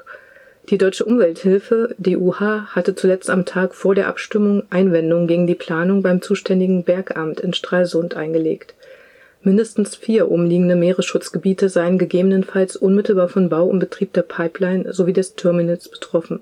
Die 0.69 0.77
Deutsche 0.77 1.03
Umwelthilfe 1.03 1.93
(DUH) 1.97 2.67
hatte 2.73 2.95
zuletzt 2.95 3.29
am 3.29 3.45
Tag 3.45 3.75
vor 3.75 3.95
der 3.95 4.07
Abstimmung 4.07 4.63
Einwendungen 4.69 5.27
gegen 5.27 5.47
die 5.47 5.55
Planung 5.55 6.01
beim 6.01 6.21
zuständigen 6.21 6.83
Bergamt 6.83 7.41
in 7.41 7.53
Stralsund 7.53 8.15
eingelegt 8.15 8.73
Mindestens 9.45 9.97
vier 9.97 10.31
umliegende 10.31 10.77
Meeresschutzgebiete 10.77 11.67
seien 11.67 11.97
gegebenenfalls 11.97 12.77
unmittelbar 12.77 13.27
von 13.27 13.49
Bau 13.49 13.65
und 13.65 13.79
Betrieb 13.79 14.13
der 14.13 14.21
Pipeline 14.21 14.93
sowie 14.93 15.11
des 15.11 15.35
Terminals 15.35 15.89
betroffen. 15.89 16.39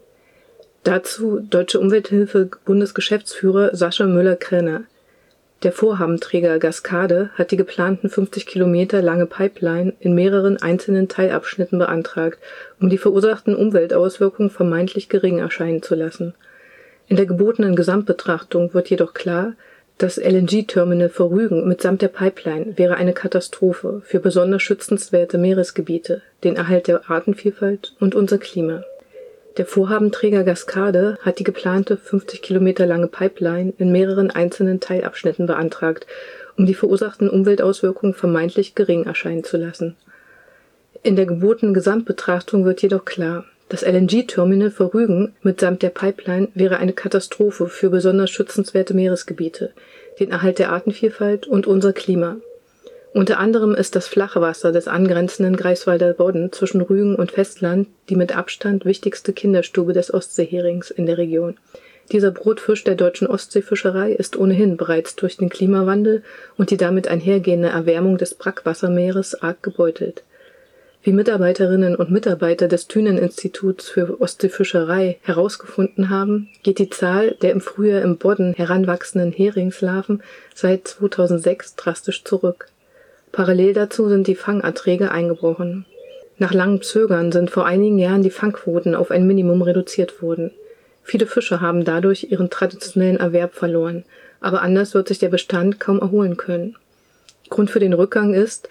Dazu 0.84 1.40
Deutsche 1.40 1.80
Umwelthilfe 1.80 2.52
Bundesgeschäftsführer 2.64 3.76
Sascha 3.76 4.06
Müller-Krenner. 4.06 4.84
Der 5.63 5.71
Vorhabenträger 5.71 6.58
Gascade 6.58 7.30
hat 7.36 7.52
die 7.52 7.58
geplanten 7.58 8.10
50 8.10 8.47
Kilometer 8.47 9.04
lange 9.04 9.28
Pipeline 9.28 9.93
in 10.00 10.15
mehreren 10.15 10.58
einzelnen 10.58 11.08
Teilabschnitten 11.08 11.78
beantragt, 11.78 12.39
um 12.80 12.89
die 12.89 12.97
verursachten 12.97 13.56
Umweltauswirkungen 13.56 14.50
vermeintlich 14.50 15.08
gering 15.08 15.38
erscheinen 15.38 15.84
zu 15.84 15.93
lassen. 15.93 16.34
In 17.08 17.15
der 17.15 17.28
gebotenen 17.28 17.76
Gesamtbetrachtung 17.76 18.74
wird 18.74 18.89
jedoch 18.89 19.13
klar 19.13 19.54
das 20.00 20.17
LNG-Terminal 20.17 21.10
vor 21.10 21.30
Rügen 21.30 21.67
mitsamt 21.67 22.02
der 22.02 22.08
Pipeline 22.08 22.76
wäre 22.76 22.95
eine 22.95 23.13
Katastrophe 23.13 24.02
für 24.04 24.19
besonders 24.19 24.63
schützenswerte 24.63 25.38
Meeresgebiete, 25.38 26.24
den 26.43 26.56
Erhalt 26.56 26.88
der 26.88 27.08
Artenvielfalt 27.08 27.93
und 28.00 28.15
unser 28.15 28.39
Klima. 28.39 28.84
Der 29.58 29.66
Vorhabenträger 29.66 30.44
Gascade 30.44 31.18
hat 31.22 31.40
die 31.40 31.44
geplante 31.44 31.98
50 31.98 32.42
Kilometer 32.42 32.86
lange 32.86 33.08
Pipeline 33.08 33.74
in 33.78 33.92
mehreren 33.92 34.32
einzelnen 34.32 34.80
Teilabschnitten 34.80 35.46
beantragt, 35.46 36.08
um 36.58 36.66
die 36.66 36.74
verursachten 36.74 37.30
Umweltauswirkungen 37.30 38.14
vermeintlich 38.14 38.76
gering 38.76 39.06
erscheinen 39.06 39.44
zu 39.44 39.58
lassen. 39.58 39.98
In 41.04 41.16
der 41.16 41.26
gebotenen 41.26 41.74
Gesamtbetrachtung 41.74 42.64
wird 42.64 42.82
jedoch 42.82 43.06
klar 43.06 43.46
das 43.72 43.84
LNG-Terminal 43.84 44.70
vor 44.70 44.94
Rügen 44.94 45.34
mitsamt 45.44 45.82
der 45.82 45.92
Pipeline 45.92 46.50
wäre 46.54 46.76
eine 46.76 46.92
Katastrophe 46.92 47.68
für 47.68 47.90
besonders 47.90 48.30
schützenswerte 48.30 48.94
Meeresgebiete, 48.94 49.72
den 50.20 50.32
Erhalt 50.32 50.60
der 50.60 50.74
Artenvielfalt 50.74 51.48
und 51.48 51.68
unser 51.68 51.94
Klima. 51.94 52.36
Unter 53.13 53.39
anderem 53.39 53.76
ist 53.76 53.95
das 53.95 54.08
flache 54.08 54.39
Wasser 54.39 54.71
des 54.71 54.88
angrenzenden 54.88 55.58
Greifswalder 55.58 56.13
Bodden 56.13 56.52
zwischen 56.52 56.82
Rügen 56.82 57.15
und 57.15 57.32
Festland 57.32 57.88
die 58.10 58.15
mit 58.15 58.36
Abstand 58.36 58.86
wichtigste 58.86 59.34
Kinderstube 59.34 59.93
des 59.93 60.13
Ostseeherings 60.13 60.91
in 60.91 61.06
der 61.06 61.17
Region. 61.17 61.58
Dieser 62.12 62.32
Brotfisch 62.32 62.84
der 62.84 62.95
deutschen 62.95 63.28
Ostseefischerei 63.28 64.12
ist 64.12 64.38
ohnehin 64.38 64.78
bereits 64.78 65.15
durch 65.15 65.38
den 65.38 65.50
Klimawandel 65.50 66.24
und 66.58 66.71
die 66.71 66.78
damit 66.78 67.08
einhergehende 67.08 67.69
Erwärmung 67.69 68.17
des 68.17 68.34
Brackwassermeeres 68.34 69.41
arg 69.41 69.62
gebeutelt 69.62 70.24
wie 71.04 71.13
Mitarbeiterinnen 71.13 71.95
und 71.95 72.12
Mitarbeiter 72.12 72.67
des 72.67 72.88
Thünen-Instituts 72.88 73.89
für 73.89 74.21
Ostseefischerei 74.21 75.17
herausgefunden 75.24 76.10
haben, 76.10 76.50
geht 76.62 76.78
die 76.78 76.89
Zahl 76.89 77.36
der 77.41 77.52
im 77.52 77.62
Frühjahr 77.62 78.04
im 78.04 78.17
Bodden 78.17 78.54
heranwachsenden 78.54 79.32
Heringslarven 79.32 80.21
seit 80.54 80.88
2006 80.88 81.76
drastisch 81.76 82.24
zurück. 82.24 82.67
Parallel 83.32 83.74
dazu 83.74 84.10
sind 84.10 84.28
die 84.28 84.36
Fangerträge 84.36 85.12
eingebrochen. 85.12 85.86
Nach 86.38 86.54
langem 86.54 86.82
Zögern 86.82 87.32
sind 87.32 87.50
vor 87.50 87.65
einigen 87.65 88.00
Jahren 88.00 88.24
die 88.24 88.30
Fangquoten 88.30 88.96
auf 88.96 89.12
ein 89.12 89.28
Minimum 89.28 89.62
reduziert 89.62 90.22
worden. 90.22 90.52
Viele 91.04 91.26
Fischer 91.26 91.62
haben 91.62 91.86
dadurch 91.86 92.28
ihren 92.32 92.50
traditionellen 92.50 93.17
Erwerb 93.17 93.54
verloren, 93.54 94.04
aber 94.39 94.62
anders 94.62 94.94
wird 94.94 95.08
sich 95.08 95.20
der 95.20 95.30
Bestand 95.30 95.80
kaum 95.80 96.00
erholen 96.00 96.38
können. 96.38 96.76
Grund 97.50 97.70
für 97.70 97.80
den 97.80 97.94
Rückgang 97.94 98.34
ist, 98.34 98.70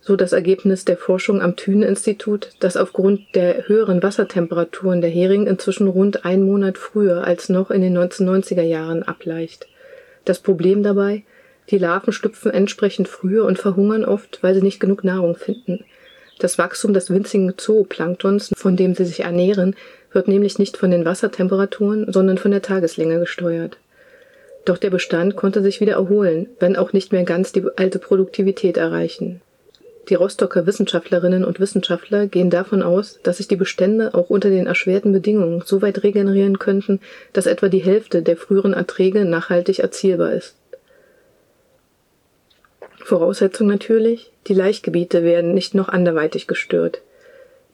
so 0.00 0.16
das 0.16 0.32
Ergebnis 0.32 0.84
der 0.84 0.96
Forschung 0.96 1.40
am 1.40 1.54
Thünen-Institut, 1.56 2.50
dass 2.60 2.76
aufgrund 2.76 3.34
der 3.34 3.68
höheren 3.68 4.02
Wassertemperaturen 4.02 5.00
der 5.00 5.10
Hering 5.10 5.46
inzwischen 5.46 5.86
rund 5.86 6.24
einen 6.24 6.42
Monat 6.42 6.76
früher 6.76 7.24
als 7.24 7.48
noch 7.48 7.70
in 7.70 7.82
den 7.82 7.96
1990er 7.96 8.62
Jahren 8.62 9.04
ableicht. 9.04 9.68
Das 10.24 10.40
Problem 10.40 10.82
dabei, 10.82 11.22
die 11.72 11.78
Larven 11.78 12.12
schlüpfen 12.12 12.52
entsprechend 12.52 13.08
früher 13.08 13.44
und 13.44 13.58
verhungern 13.58 14.04
oft, 14.04 14.42
weil 14.42 14.54
sie 14.54 14.62
nicht 14.62 14.78
genug 14.78 15.02
Nahrung 15.02 15.34
finden. 15.34 15.84
Das 16.38 16.58
Wachstum 16.58 16.92
des 16.92 17.10
winzigen 17.10 17.54
Zooplanktons, 17.56 18.52
von 18.54 18.76
dem 18.76 18.94
sie 18.94 19.04
sich 19.04 19.20
ernähren, 19.20 19.74
wird 20.12 20.28
nämlich 20.28 20.58
nicht 20.58 20.76
von 20.76 20.90
den 20.90 21.04
Wassertemperaturen, 21.04 22.12
sondern 22.12 22.38
von 22.38 22.50
der 22.50 22.62
Tageslänge 22.62 23.18
gesteuert. 23.18 23.78
Doch 24.64 24.78
der 24.78 24.90
Bestand 24.90 25.34
konnte 25.34 25.62
sich 25.62 25.80
wieder 25.80 25.94
erholen, 25.94 26.48
wenn 26.60 26.76
auch 26.76 26.92
nicht 26.92 27.12
mehr 27.12 27.24
ganz 27.24 27.52
die 27.52 27.64
alte 27.76 27.98
Produktivität 27.98 28.76
erreichen. 28.76 29.40
Die 30.08 30.14
Rostocker 30.14 30.66
Wissenschaftlerinnen 30.66 31.44
und 31.44 31.60
Wissenschaftler 31.60 32.26
gehen 32.26 32.50
davon 32.50 32.82
aus, 32.82 33.20
dass 33.22 33.36
sich 33.36 33.48
die 33.48 33.56
Bestände 33.56 34.14
auch 34.14 34.30
unter 34.30 34.50
den 34.50 34.66
erschwerten 34.66 35.12
Bedingungen 35.12 35.62
so 35.64 35.80
weit 35.80 36.02
regenerieren 36.02 36.58
könnten, 36.58 37.00
dass 37.32 37.46
etwa 37.46 37.68
die 37.68 37.78
Hälfte 37.78 38.22
der 38.22 38.36
früheren 38.36 38.74
Erträge 38.74 39.24
nachhaltig 39.24 39.78
erzielbar 39.78 40.32
ist. 40.32 40.56
Voraussetzung 43.04 43.66
natürlich, 43.66 44.30
die 44.46 44.54
Laichgebiete 44.54 45.24
werden 45.24 45.54
nicht 45.54 45.74
noch 45.74 45.88
anderweitig 45.88 46.46
gestört. 46.46 47.02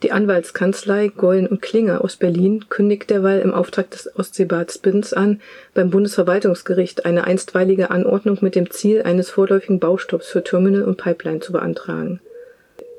Die 0.03 0.13
Anwaltskanzlei 0.13 1.09
Gollen 1.09 1.49
und 1.49 1.61
Klinger 1.61 2.05
aus 2.05 2.17
Berlin 2.17 2.67
kündigt 2.69 3.11
derweil 3.11 3.41
im 3.41 3.53
Auftrag 3.53 3.91
des 3.91 4.17
Ostseebads 4.17 4.79
Binz 4.79 5.13
an, 5.13 5.41
beim 5.75 5.91
Bundesverwaltungsgericht 5.91 7.05
eine 7.05 7.25
einstweilige 7.25 7.91
Anordnung 7.91 8.39
mit 8.41 8.55
dem 8.55 8.71
Ziel 8.71 9.03
eines 9.03 9.29
vorläufigen 9.29 9.81
Baustopps 9.81 10.29
für 10.29 10.45
Terminal 10.45 10.85
und 10.85 10.99
Pipeline 10.99 11.41
zu 11.41 11.53
beantragen. 11.53 12.21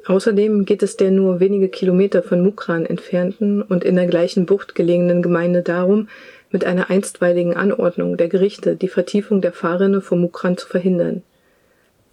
Außerdem 0.06 0.66
geht 0.66 0.84
es 0.84 0.98
der 0.98 1.12
nur 1.12 1.40
wenige 1.40 1.70
Kilometer 1.70 2.22
von 2.22 2.44
Mukran 2.44 2.86
entfernten 2.86 3.62
und 3.62 3.84
in 3.84 3.96
der 3.96 4.08
gleichen 4.08 4.46
Bucht 4.46 4.76
gelegenen 4.76 5.22
Gemeinde 5.22 5.62
darum, 5.62 6.10
mit 6.52 6.66
einer 6.66 6.90
einstweiligen 6.90 7.56
Anordnung 7.56 8.18
der 8.18 8.28
Gerichte 8.28 8.76
die 8.76 8.88
Vertiefung 8.88 9.40
der 9.40 9.54
Fahrrinne 9.54 10.02
vor 10.02 10.18
Mukran 10.18 10.58
zu 10.58 10.68
verhindern 10.68 11.24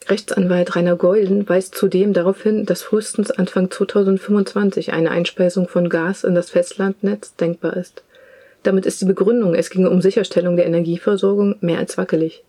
Rechtsanwalt 0.09 0.77
Rainer 0.77 0.95
Golden 0.95 1.49
weist 1.49 1.75
zudem 1.75 2.13
darauf 2.13 2.41
hin, 2.41 2.65
dass 2.65 2.83
frühestens 2.83 3.33
Anfang 3.33 3.73
2025 3.73 4.93
eine 4.93 5.11
Einspeisung 5.11 5.67
von 5.67 5.89
Gas 5.89 6.23
in 6.23 6.37
das 6.37 6.51
Festlandnetz 6.51 7.35
denkbar 7.35 7.77
ist. 7.77 8.05
Damit 8.63 8.87
ist 8.87 9.01
die 9.01 9.07
Begründung, 9.07 9.57
es 9.57 9.69
ginge 9.69 9.91
um 9.91 10.01
Sicherstellung 10.01 10.57
der 10.57 10.67
Energieversorgung, 10.67 11.57
mehr 11.61 11.79
als 11.79 11.99
wackelig. 11.99 12.45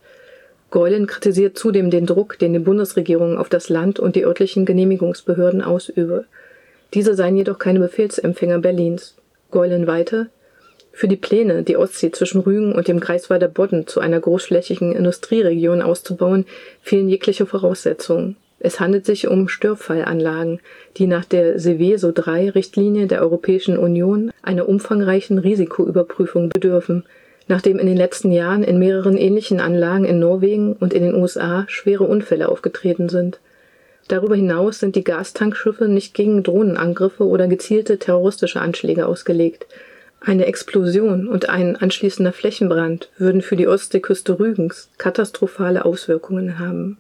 Geulen 0.70 1.08
kritisiert 1.08 1.58
zudem 1.58 1.90
den 1.90 2.06
Druck, 2.06 2.38
den 2.38 2.54
die 2.54 2.60
Bundesregierung 2.60 3.38
auf 3.40 3.50
das 3.50 3.70
Land 3.70 4.00
und 4.00 4.16
die 4.16 4.26
örtlichen 4.26 4.66
Genehmigungsbehörden 4.66 5.64
ausübe. 5.64 6.26
Diese 6.94 7.16
seien 7.16 7.38
jedoch 7.38 7.58
keine 7.58 7.80
Befehlsempfänger 7.80 8.60
Berlins. 8.60 9.16
Geulen 9.50 9.88
weiter, 9.88 10.28
für 10.98 11.08
die 11.08 11.16
Pläne, 11.16 11.62
die 11.62 11.78
Ostsee 11.78 12.10
zwischen 12.10 12.42
Rügen 12.42 12.74
und 12.74 12.88
dem 12.88 13.00
Greifswalder 13.00 13.48
Bodden 13.48 13.86
zu 13.86 14.00
einer 14.00 14.20
großflächigen 14.20 14.96
Industrieregion 14.96 15.84
auszubauen, 15.84 16.48
fehlen 16.82 17.08
jegliche 17.08 17.46
Voraussetzungen. 17.46 18.36
Es 18.60 18.80
handelt 18.80 19.06
sich 19.06 19.28
um 19.28 19.48
Störfallanlagen, 19.48 20.60
die 20.98 21.06
nach 21.06 21.24
der 21.24 21.60
Seveso 21.60 22.12
III-Richtlinie 22.18 23.06
der 23.06 23.22
Europäischen 23.22 23.78
Union 23.78 24.32
einer 24.42 24.68
umfangreichen 24.68 25.38
Risikoüberprüfung 25.38 26.50
bedürfen, 26.50 27.04
nachdem 27.48 27.78
in 27.78 27.86
den 27.86 27.98
letzten 27.98 28.32
Jahren 28.32 28.64
in 28.64 28.80
mehreren 28.80 29.18
ähnlichen 29.18 29.60
Anlagen 29.60 30.04
in 30.04 30.18
Norwegen 30.18 30.74
und 30.74 30.96
in 30.96 31.04
den 31.04 31.14
USA 31.14 31.66
schwere 31.68 32.06
Unfälle 32.06 32.50
aufgetreten 32.50 33.08
sind. 33.08 33.40
Darüber 34.08 34.36
hinaus 34.36 34.80
sind 34.80 34.96
die 34.96 35.04
Gastankschiffe 35.04 35.88
nicht 35.88 36.16
gegen 36.16 36.42
Drohnenangriffe 36.42 37.24
oder 37.24 37.48
gezielte 37.48 38.00
terroristische 38.00 38.62
Anschläge 38.62 39.06
ausgelegt. 39.06 39.68
Eine 40.20 40.46
Explosion 40.46 41.28
und 41.28 41.50
ein 41.50 41.76
anschließender 41.76 42.34
Flächenbrand 42.34 43.10
würden 43.18 43.42
für 43.42 43.56
die 43.56 43.68
Ostseeküste 43.68 44.40
Rügens 44.40 44.90
katastrophale 44.98 45.86
Auswirkungen 45.86 46.60
haben 46.60 46.98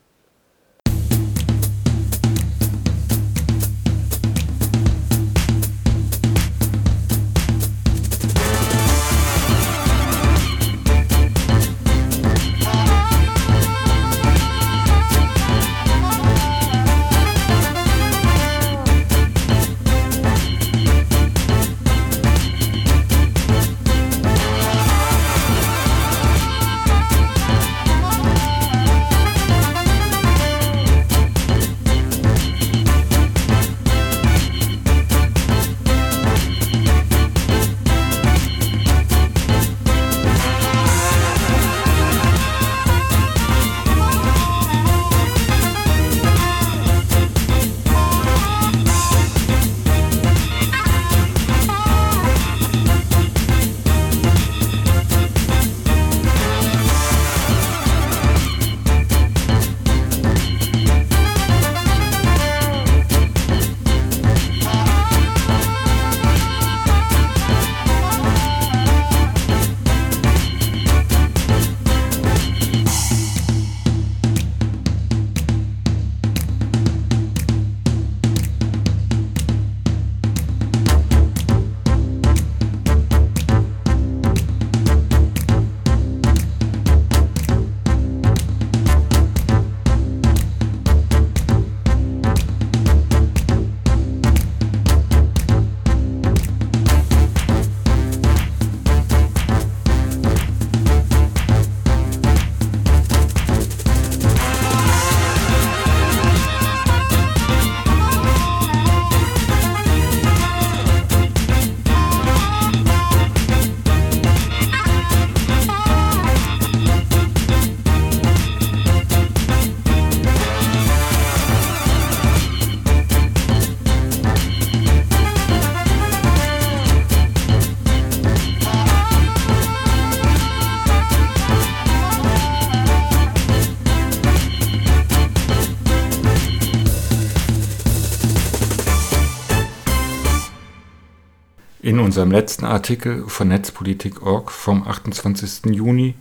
In 141.87 142.01
unserem 142.01 142.31
letzten 142.31 142.65
Artikel 142.65 143.29
von 143.29 143.47
Netzpolitik.org 143.47 144.51
vom 144.51 144.85
28. 144.85 145.67
Juni 145.73 146.15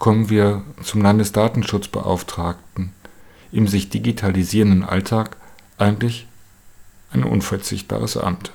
kommen 0.00 0.28
wir 0.28 0.64
zum 0.82 1.02
Landesdatenschutzbeauftragten 1.02 2.92
im 3.52 3.68
sich 3.68 3.90
digitalisierenden 3.90 4.82
Alltag 4.82 5.36
eigentlich 5.78 6.26
ein 7.12 7.22
unverzichtbares 7.22 8.16
Amt. 8.16 8.50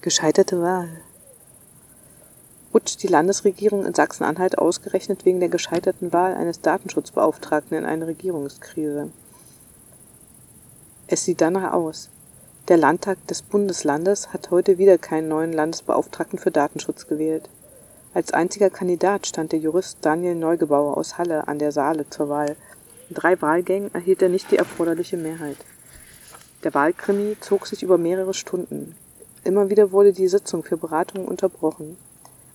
Gescheiterte 0.00 0.62
Wahl. 0.62 0.88
Rutscht 2.72 3.02
die 3.02 3.08
Landesregierung 3.08 3.84
in 3.84 3.92
Sachsen-Anhalt 3.92 4.56
ausgerechnet 4.56 5.26
wegen 5.26 5.40
der 5.40 5.50
gescheiterten 5.50 6.14
Wahl 6.14 6.34
eines 6.36 6.62
Datenschutzbeauftragten 6.62 7.76
in 7.76 7.84
eine 7.84 8.06
Regierungskrise? 8.06 9.10
Es 11.06 11.26
sieht 11.26 11.42
danach 11.42 11.74
aus. 11.74 12.08
Der 12.68 12.76
Landtag 12.76 13.26
des 13.28 13.40
Bundeslandes 13.40 14.34
hat 14.34 14.50
heute 14.50 14.76
wieder 14.76 14.98
keinen 14.98 15.28
neuen 15.28 15.54
Landesbeauftragten 15.54 16.38
für 16.38 16.50
Datenschutz 16.50 17.06
gewählt. 17.06 17.48
Als 18.12 18.34
einziger 18.34 18.68
Kandidat 18.68 19.26
stand 19.26 19.52
der 19.52 19.58
Jurist 19.58 19.96
Daniel 20.02 20.34
Neugebauer 20.34 20.98
aus 20.98 21.16
Halle 21.16 21.48
an 21.48 21.58
der 21.58 21.72
Saale 21.72 22.10
zur 22.10 22.28
Wahl. 22.28 22.56
In 23.08 23.14
drei 23.14 23.40
Wahlgängen 23.40 23.94
erhielt 23.94 24.20
er 24.20 24.28
nicht 24.28 24.50
die 24.50 24.58
erforderliche 24.58 25.16
Mehrheit. 25.16 25.56
Der 26.62 26.74
Wahlkrimi 26.74 27.38
zog 27.40 27.66
sich 27.66 27.82
über 27.82 27.96
mehrere 27.96 28.34
Stunden. 28.34 28.94
Immer 29.44 29.70
wieder 29.70 29.90
wurde 29.90 30.12
die 30.12 30.28
Sitzung 30.28 30.62
für 30.62 30.76
Beratungen 30.76 31.26
unterbrochen. 31.26 31.96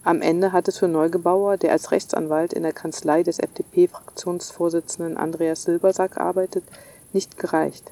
Am 0.03 0.21
Ende 0.21 0.51
hat 0.51 0.67
es 0.67 0.77
für 0.77 0.87
Neugebauer, 0.87 1.57
der 1.57 1.71
als 1.71 1.89
Rechtsanwalt 1.89 2.53
in 2.53 2.61
der 2.61 2.73
Kanzlei 2.73 3.23
des 3.23 3.39
FDP-Fraktionsvorsitzenden 3.39 5.17
Andreas 5.17 5.63
Silbersack 5.63 6.17
arbeitet, 6.17 6.65
nicht 7.13 7.39
gereicht. 7.39 7.89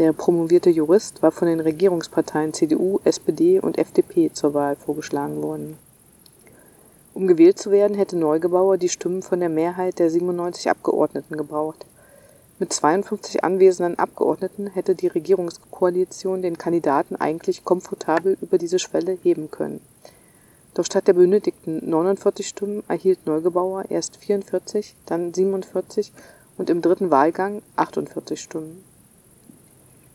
Der 0.00 0.14
promovierte 0.14 0.70
Jurist 0.70 1.22
war 1.22 1.30
von 1.30 1.46
den 1.46 1.60
Regierungsparteien 1.60 2.54
CDU, 2.54 3.00
SPD 3.04 3.60
und 3.60 3.76
FDP 3.76 4.32
zur 4.32 4.54
Wahl 4.54 4.74
vorgeschlagen 4.74 5.42
worden. 5.42 5.76
Um 7.12 7.26
gewählt 7.26 7.58
zu 7.58 7.70
werden, 7.70 7.94
hätte 7.94 8.16
Neugebauer 8.16 8.78
die 8.78 8.88
Stimmen 8.88 9.20
von 9.20 9.40
der 9.40 9.50
Mehrheit 9.50 9.98
der 9.98 10.08
97 10.08 10.70
Abgeordneten 10.70 11.36
gebraucht. 11.36 11.84
Mit 12.58 12.72
52 12.72 13.44
anwesenden 13.44 13.98
Abgeordneten 13.98 14.68
hätte 14.68 14.94
die 14.94 15.08
Regierungskoalition 15.08 16.40
den 16.40 16.56
Kandidaten 16.56 17.16
eigentlich 17.16 17.66
komfortabel 17.66 18.38
über 18.40 18.56
diese 18.56 18.78
Schwelle 18.78 19.18
heben 19.22 19.50
können. 19.50 19.82
Doch 20.72 20.86
statt 20.86 21.08
der 21.08 21.12
benötigten 21.12 21.90
49 21.90 22.48
Stimmen 22.48 22.82
erhielt 22.88 23.26
Neugebauer 23.26 23.84
erst 23.90 24.16
44, 24.16 24.94
dann 25.04 25.34
47 25.34 26.10
und 26.56 26.70
im 26.70 26.80
dritten 26.80 27.10
Wahlgang 27.10 27.60
48 27.76 28.40
Stimmen. 28.40 28.82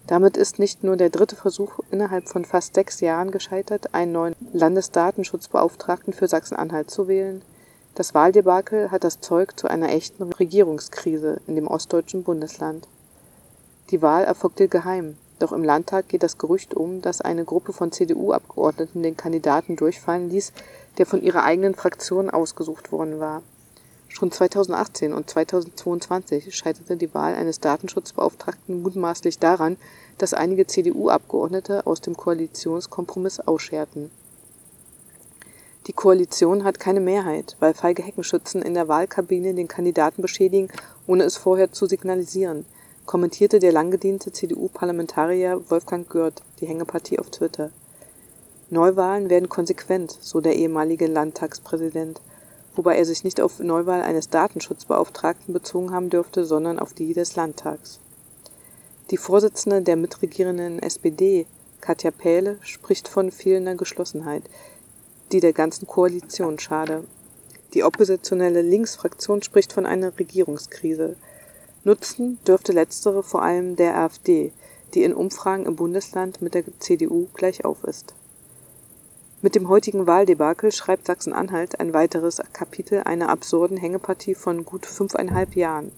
Damit 0.07 0.37
ist 0.37 0.59
nicht 0.59 0.83
nur 0.83 0.97
der 0.97 1.09
dritte 1.09 1.35
Versuch 1.35 1.79
innerhalb 1.89 2.29
von 2.29 2.45
fast 2.45 2.75
sechs 2.75 3.01
Jahren 3.01 3.31
gescheitert, 3.31 3.95
einen 3.95 4.11
neuen 4.11 4.35
Landesdatenschutzbeauftragten 4.53 6.13
für 6.13 6.27
Sachsen-Anhalt 6.27 6.91
zu 6.91 7.07
wählen. 7.07 7.41
Das 7.95 8.13
Wahldebakel 8.13 8.91
hat 8.91 9.03
das 9.03 9.19
Zeug 9.19 9.59
zu 9.59 9.67
einer 9.67 9.89
echten 9.89 10.31
Regierungskrise 10.31 11.41
in 11.47 11.55
dem 11.55 11.67
ostdeutschen 11.67 12.23
Bundesland. 12.23 12.87
Die 13.89 14.01
Wahl 14.01 14.25
erfolgte 14.25 14.67
geheim, 14.67 15.17
doch 15.39 15.51
im 15.51 15.63
Landtag 15.63 16.07
geht 16.07 16.21
das 16.21 16.37
Gerücht 16.37 16.75
um, 16.75 17.01
dass 17.01 17.21
eine 17.21 17.43
Gruppe 17.43 17.73
von 17.73 17.91
CDU-Abgeordneten 17.91 19.01
den 19.01 19.17
Kandidaten 19.17 19.75
durchfallen 19.75 20.29
ließ, 20.29 20.53
der 20.99 21.07
von 21.07 21.23
ihrer 21.23 21.43
eigenen 21.43 21.73
Fraktion 21.73 22.29
ausgesucht 22.29 22.91
worden 22.91 23.19
war 23.19 23.41
Schon 24.17 24.31
2018 24.31 25.11
und 25.11 25.29
2022 25.29 26.55
scheiterte 26.55 26.95
die 26.95 27.13
Wahl 27.13 27.35
eines 27.35 27.59
Datenschutzbeauftragten 27.59 28.81
mutmaßlich 28.81 29.39
daran, 29.39 29.75
dass 30.17 30.33
einige 30.33 30.65
CDU-Abgeordnete 30.65 31.85
aus 31.85 31.99
dem 31.99 32.15
Koalitionskompromiss 32.15 33.41
ausscherten. 33.41 34.09
Die 35.87 35.93
Koalition 35.93 36.63
hat 36.63 36.79
keine 36.79 37.01
Mehrheit, 37.01 37.57
weil 37.59 37.73
feige 37.73 38.03
Heckenschützen 38.03 38.61
in 38.61 38.73
der 38.73 38.87
Wahlkabine 38.87 39.53
den 39.53 39.67
Kandidaten 39.67 40.21
beschädigen, 40.21 40.69
ohne 41.07 41.25
es 41.25 41.35
vorher 41.35 41.73
zu 41.73 41.85
signalisieren, 41.85 42.65
kommentierte 43.05 43.59
der 43.59 43.73
langgediente 43.73 44.31
CDU-Parlamentarier 44.31 45.59
Wolfgang 45.69 46.07
Görth 46.07 46.41
die 46.61 46.67
Hängepartie 46.67 47.19
auf 47.19 47.31
Twitter. 47.31 47.69
Neuwahlen 48.69 49.29
werden 49.29 49.49
konsequent, 49.49 50.17
so 50.21 50.39
der 50.39 50.55
ehemalige 50.55 51.07
Landtagspräsident 51.07 52.21
wobei 52.75 52.97
er 52.97 53.05
sich 53.05 53.23
nicht 53.23 53.41
auf 53.41 53.59
Neuwahl 53.59 54.01
eines 54.01 54.29
Datenschutzbeauftragten 54.29 55.53
bezogen 55.53 55.91
haben 55.91 56.09
dürfte, 56.09 56.45
sondern 56.45 56.79
auf 56.79 56.93
die 56.93 57.13
des 57.13 57.35
Landtags. 57.35 57.99
Die 59.11 59.17
Vorsitzende 59.17 59.81
der 59.81 59.95
mitregierenden 59.95 60.79
SPD, 60.79 61.45
Katja 61.81 62.11
Pähle, 62.11 62.57
spricht 62.61 63.07
von 63.07 63.31
fehlender 63.31 63.75
Geschlossenheit, 63.75 64.43
die 65.31 65.39
der 65.39 65.53
ganzen 65.53 65.87
Koalition 65.87 66.59
schade. 66.59 67.03
Die 67.73 67.83
oppositionelle 67.83 68.61
Linksfraktion 68.61 69.43
spricht 69.43 69.73
von 69.73 69.85
einer 69.85 70.17
Regierungskrise. 70.17 71.15
Nutzen 71.83 72.39
dürfte 72.47 72.71
letztere 72.71 73.21
vor 73.21 73.43
allem 73.43 73.75
der 73.75 73.97
AfD, 73.97 74.51
die 74.93 75.03
in 75.03 75.13
Umfragen 75.13 75.65
im 75.65 75.75
Bundesland 75.75 76.41
mit 76.41 76.53
der 76.53 76.63
CDU 76.79 77.27
gleichauf 77.33 77.83
ist 77.83 78.15
mit 79.45 79.53
dem 79.53 79.69
heutigen 79.69 80.07
Wahldebakel 80.07 80.71
schreibt 80.71 81.05
Sachsen-Anhalt 81.05 81.79
ein 81.79 81.93
weiteres 81.93 82.41
Kapitel 82.51 83.03
einer 83.03 83.29
absurden 83.29 83.77
Hängepartie 83.77 84.33
von 84.33 84.65
gut 84.65 84.87
fünfeinhalb 84.87 85.55
Jahren. 85.55 85.91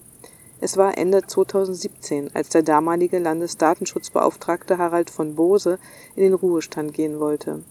Es 0.60 0.76
war 0.76 0.98
Ende 0.98 1.26
2017, 1.26 2.32
als 2.34 2.50
der 2.50 2.62
damalige 2.62 3.18
Landesdatenschutzbeauftragte 3.18 4.76
Harald 4.76 5.08
von 5.08 5.34
Bose 5.34 5.78
in 6.14 6.24
den 6.24 6.34
Ruhestand 6.34 6.92
gehen 6.92 7.20
wollte. 7.20 7.64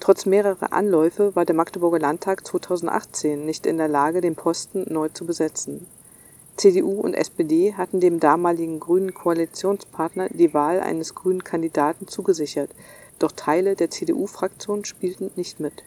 Trotz 0.00 0.24
mehrerer 0.24 0.72
Anläufe 0.72 1.36
war 1.36 1.44
der 1.44 1.54
Magdeburger 1.54 1.98
Landtag 1.98 2.46
2018 2.46 3.44
nicht 3.44 3.66
in 3.66 3.76
der 3.76 3.88
Lage, 3.88 4.22
den 4.22 4.36
Posten 4.36 4.86
neu 4.90 5.10
zu 5.10 5.26
besetzen. 5.26 5.86
CDU 6.56 6.98
und 7.02 7.12
SPD 7.12 7.74
hatten 7.74 8.00
dem 8.00 8.20
damaligen 8.20 8.80
grünen 8.80 9.12
Koalitionspartner 9.12 10.30
die 10.30 10.54
Wahl 10.54 10.80
eines 10.80 11.14
grünen 11.14 11.44
Kandidaten 11.44 12.08
zugesichert, 12.08 12.70
doch 13.18 13.32
Teile 13.32 13.76
der 13.76 13.90
CDU-Fraktion 13.90 14.84
spielten 14.84 15.30
nicht 15.36 15.60
mit. 15.60 15.82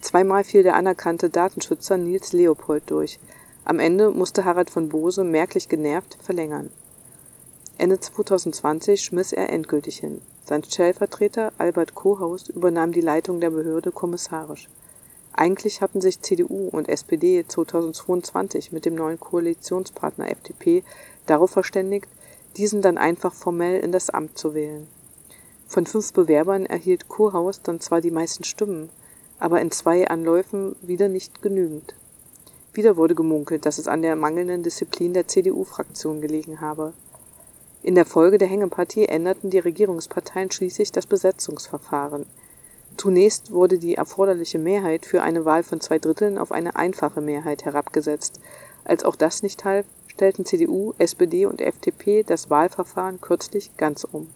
Zweimal 0.00 0.44
fiel 0.44 0.62
der 0.62 0.76
anerkannte 0.76 1.28
Datenschützer 1.28 1.96
Nils 1.96 2.32
Leopold 2.32 2.84
durch. 2.90 3.18
Am 3.64 3.78
Ende 3.78 4.10
musste 4.10 4.44
Harald 4.44 4.70
von 4.70 4.88
Bose 4.88 5.24
merklich 5.24 5.68
genervt 5.68 6.16
verlängern. 6.22 6.70
Ende 7.76 8.00
2020 8.00 9.02
schmiss 9.02 9.32
er 9.32 9.50
endgültig 9.50 9.98
hin. 9.98 10.20
Sein 10.44 10.64
Stellvertreter 10.64 11.52
Albert 11.58 11.94
Kohaus 11.94 12.48
übernahm 12.48 12.92
die 12.92 13.00
Leitung 13.00 13.40
der 13.40 13.50
Behörde 13.50 13.92
kommissarisch. 13.92 14.68
Eigentlich 15.32 15.80
hatten 15.80 16.00
sich 16.00 16.20
CDU 16.20 16.68
und 16.68 16.88
SPD 16.88 17.44
2022 17.46 18.72
mit 18.72 18.84
dem 18.84 18.94
neuen 18.94 19.20
Koalitionspartner 19.20 20.30
FDP 20.30 20.82
darauf 21.26 21.52
verständigt, 21.52 22.08
diesen 22.56 22.82
dann 22.82 22.98
einfach 22.98 23.32
formell 23.32 23.80
in 23.80 23.92
das 23.92 24.10
Amt 24.10 24.36
zu 24.36 24.54
wählen. 24.54 24.88
Von 25.70 25.86
fünf 25.86 26.12
Bewerbern 26.12 26.66
erhielt 26.66 27.06
Kurhaus 27.06 27.62
dann 27.62 27.78
zwar 27.78 28.00
die 28.00 28.10
meisten 28.10 28.42
Stimmen, 28.42 28.88
aber 29.38 29.60
in 29.60 29.70
zwei 29.70 30.08
Anläufen 30.08 30.74
wieder 30.82 31.08
nicht 31.08 31.42
genügend. 31.42 31.94
Wieder 32.72 32.96
wurde 32.96 33.14
gemunkelt, 33.14 33.64
dass 33.64 33.78
es 33.78 33.86
an 33.86 34.02
der 34.02 34.16
mangelnden 34.16 34.64
Disziplin 34.64 35.14
der 35.14 35.28
CDU-Fraktion 35.28 36.20
gelegen 36.20 36.60
habe. 36.60 36.92
In 37.84 37.94
der 37.94 38.04
Folge 38.04 38.36
der 38.36 38.48
Hängepartie 38.48 39.04
änderten 39.04 39.50
die 39.50 39.60
Regierungsparteien 39.60 40.50
schließlich 40.50 40.90
das 40.90 41.06
Besetzungsverfahren. 41.06 42.26
Zunächst 42.96 43.52
wurde 43.52 43.78
die 43.78 43.94
erforderliche 43.94 44.58
Mehrheit 44.58 45.06
für 45.06 45.22
eine 45.22 45.44
Wahl 45.44 45.62
von 45.62 45.80
zwei 45.80 46.00
Dritteln 46.00 46.36
auf 46.36 46.50
eine 46.50 46.74
einfache 46.74 47.20
Mehrheit 47.20 47.64
herabgesetzt. 47.64 48.40
Als 48.82 49.04
auch 49.04 49.14
das 49.14 49.44
nicht 49.44 49.64
half, 49.64 49.86
stellten 50.08 50.44
CDU, 50.44 50.94
SPD 50.98 51.46
und 51.46 51.60
FDP 51.60 52.24
das 52.24 52.50
Wahlverfahren 52.50 53.20
kürzlich 53.20 53.76
ganz 53.76 54.02
um 54.02 54.26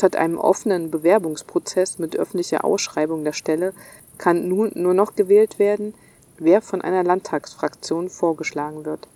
Statt 0.00 0.16
einem 0.16 0.38
offenen 0.38 0.90
Bewerbungsprozess 0.90 1.98
mit 1.98 2.16
öffentlicher 2.16 2.64
Ausschreibung 2.64 3.22
der 3.22 3.34
Stelle 3.34 3.74
kann 4.16 4.48
nun 4.48 4.72
nur 4.74 4.94
noch 4.94 5.14
gewählt 5.14 5.58
werden, 5.58 5.92
wer 6.38 6.62
von 6.62 6.80
einer 6.80 7.04
Landtagsfraktion 7.04 8.08
vorgeschlagen 8.08 8.86
wird. 8.86 9.08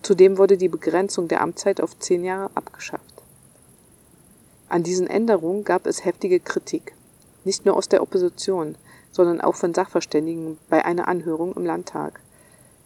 Zudem 0.00 0.38
wurde 0.38 0.56
die 0.56 0.68
Begrenzung 0.68 1.26
der 1.26 1.40
Amtszeit 1.40 1.80
auf 1.80 1.98
zehn 1.98 2.22
Jahre 2.22 2.52
abgeschafft. 2.54 3.02
An 4.68 4.84
diesen 4.84 5.08
Änderungen 5.08 5.64
gab 5.64 5.88
es 5.88 6.04
heftige 6.04 6.38
Kritik, 6.38 6.94
nicht 7.42 7.66
nur 7.66 7.76
aus 7.76 7.88
der 7.88 8.00
Opposition, 8.00 8.76
sondern 9.10 9.40
auch 9.40 9.56
von 9.56 9.74
Sachverständigen 9.74 10.56
bei 10.68 10.84
einer 10.84 11.08
Anhörung 11.08 11.52
im 11.56 11.66
Landtag. 11.66 12.20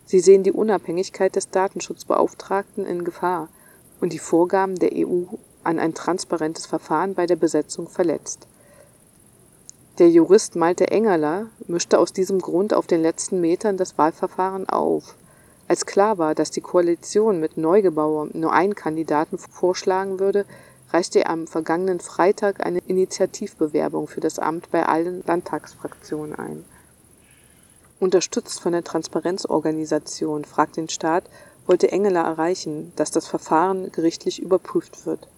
Sie 0.07 0.20
sehen 0.20 0.42
die 0.42 0.53
Unabhängigkeit 0.53 1.36
des 1.36 1.50
Datenschutzbeauftragten 1.50 2.86
in 2.86 3.05
Gefahr 3.05 3.50
und 4.00 4.14
die 4.14 4.18
Vorgaben 4.18 4.76
der 4.76 4.92
EU 4.94 5.24
an 5.64 5.78
ein 5.78 5.94
transparentes 5.94 6.66
Verfahren 6.66 7.14
bei 7.14 7.26
der 7.26 7.36
Besetzung 7.36 7.88
verletzt. 7.88 8.46
Der 9.98 10.08
Jurist 10.08 10.56
Malte 10.56 10.90
Engerler 10.90 11.48
mischte 11.66 11.98
aus 11.98 12.14
diesem 12.14 12.40
Grund 12.40 12.72
auf 12.72 12.86
den 12.86 13.02
letzten 13.02 13.40
Metern 13.42 13.76
das 13.76 13.98
Wahlverfahren 13.98 14.68
auf. 14.68 15.16
Als 15.68 15.84
klar 15.84 16.16
war, 16.16 16.34
dass 16.34 16.50
die 16.50 16.62
Koalition 16.62 17.40
mit 17.40 17.58
Neugebauer 17.58 18.28
nur 18.32 18.52
einen 18.52 18.74
Kandidaten 18.74 19.36
vorschlagen 19.36 20.18
würde, 20.18 20.46
reichte 20.90 21.20
er 21.20 21.30
am 21.30 21.46
vergangenen 21.46 22.00
Freitag 22.00 22.64
eine 22.64 22.80
Initiativbewerbung 22.86 24.08
für 24.08 24.20
das 24.20 24.38
Amt 24.38 24.70
bei 24.70 24.86
allen 24.86 25.22
Landtagsfraktionen 25.26 26.34
ein. 26.34 26.64
Unterstützt 28.00 28.60
von 28.60 28.72
der 28.72 28.84
Transparenzorganisation 28.84 30.44
Fragt 30.44 30.78
den 30.78 30.88
Staat 30.88 31.24
wollte 31.66 31.92
Engeler 31.92 32.22
erreichen, 32.22 32.92
dass 32.96 33.10
das 33.10 33.28
Verfahren 33.28 33.92
gerichtlich 33.92 34.40
überprüft 34.40 35.06
wird 35.06 35.28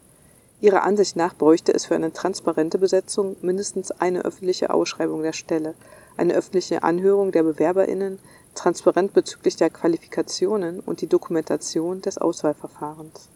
Ihrer 0.65 0.83
Ansicht 0.83 1.15
nach 1.15 1.35
bräuchte 1.35 1.75
es 1.75 1.85
für 1.85 1.95
eine 1.95 2.15
transparente 2.15 2.79
Besetzung 2.79 3.37
mindestens 3.43 3.91
eine 3.91 4.25
öffentliche 4.25 4.73
Ausschreibung 4.73 5.23
der 5.23 5.35
Stelle, 5.35 5.75
eine 6.17 6.33
öffentliche 6.33 6.83
Anhörung 6.83 7.33
der 7.33 7.43
BewerberInnen, 7.43 8.19
transparent 8.55 9.12
bezüglich 9.12 9.57
der 9.57 9.69
Qualifikationen 9.69 10.81
und 10.81 11.03
die 11.03 11.07
Dokumentation 11.07 12.01
des 12.01 12.17
Auswahlverfahrens. 12.17 13.29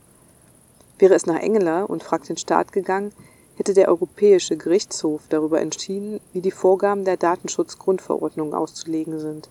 Wäre 0.99 1.13
es 1.13 1.27
nach 1.27 1.39
Engeler 1.39 1.91
und 1.91 2.03
fragt 2.03 2.31
den 2.31 2.39
Staat 2.39 2.73
gegangen, 2.73 3.13
hätte 3.57 3.75
der 3.75 3.89
Europäische 3.89 4.57
Gerichtshof 4.57 5.21
darüber 5.29 5.61
entschieden, 5.61 6.21
wie 6.33 6.41
die 6.41 6.51
Vorgaben 6.51 7.05
der 7.05 7.19
Datenschutzgrundverordnung 7.19 8.55
auszulegen 8.55 9.21
sind. 9.21 9.51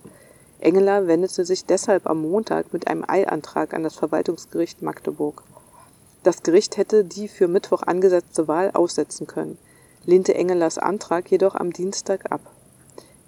Engeler 0.58 1.06
wendete 1.06 1.44
sich 1.44 1.64
deshalb 1.64 2.08
am 2.08 2.22
Montag 2.22 2.72
mit 2.72 2.88
einem 2.88 3.04
Eilantrag 3.06 3.72
an 3.72 3.84
das 3.84 3.94
Verwaltungsgericht 3.94 4.82
Magdeburg. 4.82 5.44
Das 6.24 6.42
Gericht 6.42 6.76
hätte 6.76 7.04
die 7.04 7.28
für 7.28 7.46
Mittwoch 7.46 7.82
angesetzte 7.82 8.48
Wahl 8.48 8.72
aussetzen 8.72 9.28
können, 9.28 9.56
lehnte 10.04 10.34
Engelers 10.34 10.76
Antrag 10.76 11.30
jedoch 11.30 11.54
am 11.54 11.72
Dienstag 11.72 12.32
ab. 12.32 12.40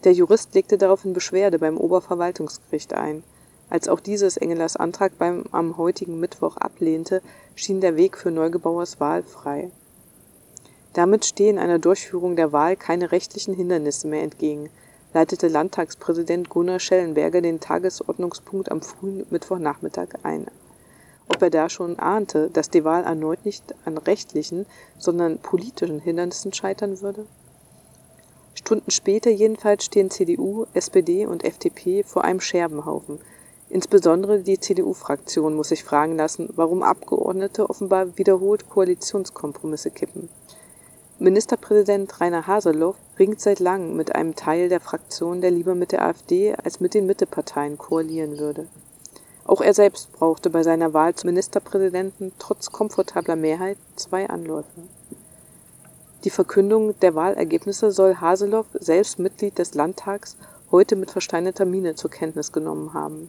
Der 0.03 0.13
Jurist 0.13 0.55
legte 0.55 0.77
daraufhin 0.77 1.13
Beschwerde 1.13 1.59
beim 1.59 1.77
Oberverwaltungsgericht 1.77 2.95
ein. 2.95 3.23
Als 3.69 3.87
auch 3.87 4.01
dieses 4.01 4.37
Engelers 4.37 4.77
Antrag 4.77 5.19
beim 5.19 5.45
am 5.53 5.77
heutigen 5.77 6.19
Mittwoch 6.19 6.57
ablehnte, 6.57 7.23
schien 7.55 7.81
der 7.81 7.97
Weg 7.97 8.17
für 8.17 8.33
Neugebauers 8.33 8.99
Wahl 8.99 9.23
frei. 9.23 9.71
Damit 10.93 11.25
stehen 11.25 11.59
einer 11.59 11.79
Durchführung 11.79 12.35
der 12.35 12.53
Wahl 12.53 12.75
keine 12.75 13.13
rechtlichen 13.13 13.55
Hindernisse 13.55 14.09
mehr 14.09 14.23
entgegen, 14.23 14.69
leitete 15.15 15.47
Landtagspräsident 15.47 16.49
Gunnar 16.49 16.81
Schellenberger 16.81 17.41
den 17.41 17.61
Tagesordnungspunkt 17.61 18.71
am 18.73 18.83
frühen 18.83 19.25
Mittwochnachmittag 19.31 20.09
ein 20.25 20.47
ob 21.33 21.43
er 21.43 21.51
da 21.51 21.69
schon 21.69 21.99
ahnte, 21.99 22.51
dass 22.51 22.71
die 22.71 22.85
Wahl 22.85 23.05
erneut 23.05 23.45
nicht 23.45 23.75
an 23.85 23.99
rechtlichen, 23.99 24.67
sondern 24.99 25.39
politischen 25.39 26.01
Hindernissen 26.01 26.53
scheitern 26.53 27.01
würde? 27.01 27.27
Stunden 28.55 28.91
später 28.91 29.31
jedenfalls 29.31 29.85
stehen 29.85 30.11
CDU, 30.11 30.67
SPD 30.75 31.25
und 31.27 31.45
FDP 31.45 32.03
vor 32.03 32.25
einem 32.25 32.41
Scherbenhaufen. 32.41 33.19
Insbesondere 33.69 34.41
die 34.41 34.59
CDU-Fraktion 34.59 35.55
muss 35.55 35.69
sich 35.69 35.85
fragen 35.85 36.17
lassen, 36.17 36.49
warum 36.57 36.83
Abgeordnete 36.83 37.71
offenbar 37.71 38.19
wiederholt 38.19 38.69
Koalitionskompromisse 38.69 39.93
kippen. 39.93 40.29
Ministerpräsident 41.21 42.21
Rainer 42.21 42.47
Haseloff 42.47 42.97
ringt 43.19 43.41
seit 43.41 43.61
langem 43.61 43.97
mit 43.97 44.15
einem 44.15 44.35
Teil 44.35 44.69
der 44.69 44.81
Fraktion, 44.81 45.41
der 45.41 45.51
lieber 45.51 45.75
mit 45.75 45.93
der 45.93 46.05
AfD 46.05 46.55
als 46.55 46.81
mit 46.81 46.95
den 46.95 47.07
Mitteparteien 47.07 47.79
koalieren 47.79 48.39
würde. 48.39 48.67
Auch 49.51 49.61
er 49.61 49.75
selbst 49.75 50.13
brauchte 50.13 50.49
bei 50.49 50.63
seiner 50.63 50.95
Wahl 50.95 51.17
zum 51.17 51.31
Ministerpräsidenten 51.31 52.31
trotz 52.39 52.71
komfortabler 52.71 53.35
Mehrheit 53.35 53.79
zwei 53.97 54.31
Anläufe. 54.31 54.69
Die 56.23 56.31
Verkündung 56.31 56.97
der 57.01 57.17
Wahlergebnisse 57.17 57.91
soll 57.91 58.19
Haseloff, 58.19 58.67
selbst 58.75 59.19
Mitglied 59.19 59.59
des 59.59 59.75
Landtags, 59.75 60.37
heute 60.71 60.95
mit 60.95 61.11
versteinerter 61.11 61.65
Miene 61.65 61.97
zur 61.97 62.13
Kenntnis 62.13 62.53
genommen 62.53 62.95
haben. 62.95 63.29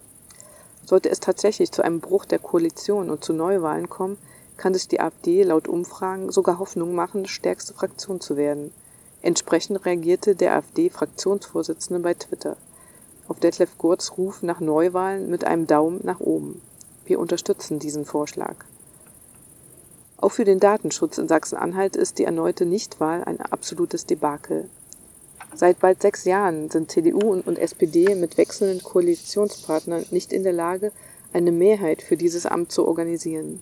Sollte 0.86 1.09
es 1.09 1.22
tatsächlich 1.22 1.72
zu 1.72 1.82
einem 1.82 2.01
Bruch 2.01 2.26
der 2.26 2.38
Koalition 2.38 3.09
und 3.09 3.24
zu 3.24 3.34
Neuwahlen 3.34 3.89
kommen, 3.89 4.19
kann 4.57 4.76
sich 4.76 4.88
die 4.88 4.99
AfD 4.99 5.41
laut 5.41 5.67
Umfragen 5.67 6.32
sogar 6.32 6.59
Hoffnung 6.59 6.93
machen, 6.93 7.26
stärkste 7.26 7.74
Fraktion 7.74 8.22
zu 8.22 8.38
werden. 8.38 8.72
Entsprechend 9.24 9.84
reagierte 9.88 10.36
der 10.36 10.53
AfD-Fraktionsvorsitzende 10.53 11.99
bei 11.99 12.13
Twitter 12.13 12.57
auf 13.32 13.39
Detlef 13.39 13.77
Gurts 13.77 14.17
Ruf 14.17 14.43
nach 14.43 14.59
Neuwahlen 14.59 15.29
mit 15.29 15.45
einem 15.45 15.65
Daumen 15.65 16.01
nach 16.03 16.19
oben. 16.19 16.61
Wir 17.05 17.17
unterstützen 17.17 17.79
diesen 17.79 18.03
Vorschlag. 18.03 18.57
Auch 20.17 20.34
für 20.34 20.43
den 20.43 20.59
Datenschutz 20.59 21.17
in 21.17 21.29
Sachsen-Anhalt 21.29 21.95
ist 21.95 22.19
die 22.19 22.25
erneute 22.25 22.65
Nichtwahl 22.65 23.23
ein 23.23 23.39
absolutes 23.39 24.05
Debakel. 24.05 24.67
Seit 25.55 25.79
bald 25.79 26.01
sechs 26.01 26.25
Jahren 26.25 26.69
sind 26.69 26.91
CDU 26.91 27.32
und 27.32 27.57
SPD 27.57 28.15
mit 28.15 28.38
wechselnden 28.38 28.84
Koalitionspartnern 28.84 30.07
nicht 30.11 30.34
in 30.34 30.43
der 30.43 30.51
Lage, 30.51 30.91
eine 31.32 31.53
Mehrheit 31.53 32.01
für 32.01 32.17
dieses 32.17 32.45
Amt 32.45 32.73
zu 32.73 32.86
organisieren. 32.86 33.61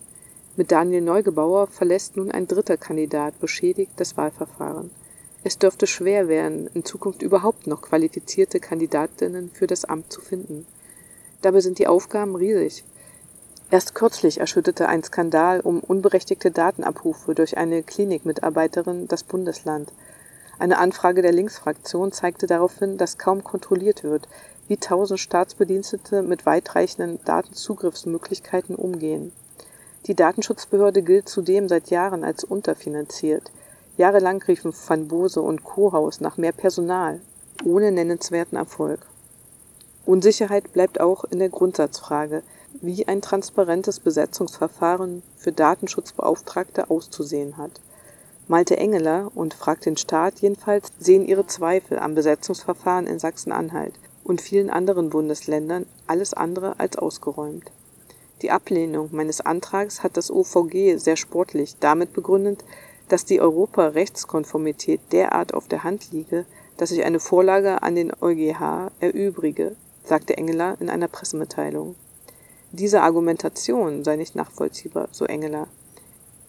Mit 0.56 0.72
Daniel 0.72 1.02
Neugebauer 1.02 1.68
verlässt 1.68 2.18
nun 2.18 2.32
ein 2.32 2.48
dritter 2.48 2.78
Kandidat 2.78 3.40
beschädigt 3.40 3.92
das 3.98 4.18
Wahlverfahren. 4.18 4.90
Es 5.44 5.58
dürfte 5.58 5.88
schwer 5.88 6.28
werden, 6.28 6.70
in 6.74 6.84
Zukunft 6.84 7.22
überhaupt 7.22 7.68
noch 7.68 7.82
qualifizierte 7.82 8.60
Kandidatinnen 8.60 9.52
für 9.52 9.68
das 9.68 9.86
Amt 9.86 10.12
zu 10.12 10.22
finden. 10.22 10.66
Dabei 11.42 11.62
sind 11.62 11.80
die 11.80 11.88
Aufgaben 11.88 12.36
riesig. 12.36 12.84
Erst 13.72 13.96
kürzlich 13.96 14.40
erschütterte 14.40 14.90
ein 14.90 15.04
Skandal 15.04 15.62
um 15.62 15.80
unberechtigte 15.80 16.52
Datenabrufe 16.52 17.36
durch 17.36 17.58
eine 17.58 17.84
Klinikmitarbeiterin 17.84 19.08
das 19.08 19.24
Bundesland. 19.24 19.94
Eine 20.58 20.80
Anfrage 20.80 21.22
der 21.22 21.32
Linksfraktion 21.32 22.12
zeigte 22.12 22.48
darauf 22.48 22.80
hin, 22.80 22.98
dass 22.98 23.18
kaum 23.18 23.44
kontrolliert 23.44 24.04
wird, 24.04 24.28
wie 24.68 24.78
tausend 24.78 25.20
Staatsbedienstete 25.20 26.22
mit 26.22 26.46
weitreichenden 26.46 27.20
Datenzugriffsmöglichkeiten 27.24 28.76
umgehen. 28.76 29.32
Die 30.08 30.16
Datenschutzbehörde 30.16 31.02
gilt 31.02 31.30
zudem 31.30 31.70
seit 31.70 31.90
Jahren 31.92 32.24
als 32.24 32.44
unterfinanziert. 32.44 33.52
Jahrelang 34.00 34.42
riefen 34.44 34.74
Van 34.88 35.10
Bose 35.10 35.42
und 35.42 35.66
Kohaus 35.66 36.22
nach 36.22 36.38
mehr 36.38 36.54
Personal, 36.54 37.20
ohne 37.66 37.92
nennenswerten 37.92 38.58
Erfolg. 38.58 39.06
Unsicherheit 40.06 40.72
bleibt 40.72 41.02
auch 41.02 41.26
in 41.26 41.40
der 41.40 41.50
Grundsatzfrage, 41.50 42.42
wie 42.80 43.10
ein 43.10 43.22
transparentes 43.22 44.00
Besetzungsverfahren 44.00 45.22
für 45.36 45.52
Datenschutzbeauftragte 45.52 46.90
auszusehen 46.90 47.58
hat. 47.58 47.82
Malte 48.48 48.78
Engeler 48.78 49.32
und 49.36 49.54
Fragt 49.54 49.86
den 49.86 49.98
Staat 49.98 50.40
jedenfalls 50.40 50.94
sehen 50.98 51.26
ihre 51.26 51.46
Zweifel 51.48 52.00
am 52.00 52.16
Besetzungsverfahren 52.16 53.06
in 53.06 53.20
Sachsen-Anhalt 53.20 53.96
und 54.24 54.40
vielen 54.40 54.70
anderen 54.70 55.10
Bundesländern 55.10 55.86
alles 56.08 56.34
andere 56.34 56.80
als 56.80 56.98
ausgeräumt. 56.98 57.70
Die 58.44 58.52
Ablehnung 58.52 59.10
meines 59.12 59.42
Antrags 59.42 60.04
hat 60.04 60.16
das 60.16 60.32
OVG 60.32 60.96
sehr 60.96 61.18
sportlich 61.18 61.76
damit 61.82 62.14
begründet, 62.14 62.64
dass 63.10 63.26
die 63.26 63.42
Europarechtskonformität 63.42 65.02
derart 65.12 65.54
auf 65.54 65.68
der 65.68 65.84
Hand 65.84 66.12
liege, 66.12 66.46
dass 66.78 66.90
sich 66.90 67.04
eine 67.04 67.20
Vorlage 67.20 67.82
an 67.82 67.96
den 67.96 68.14
EuGH 68.22 68.92
erübrige, 69.00 69.76
sagte 70.06 70.38
Engeler 70.38 70.78
in 70.80 70.90
einer 70.90 71.08
Pressemitteilung. 71.08 71.96
Diese 72.72 73.02
Argumentation 73.02 74.04
sei 74.04 74.16
nicht 74.16 74.36
nachvollziehbar, 74.36 75.10
so 75.12 75.26
Engeler. 75.26 75.68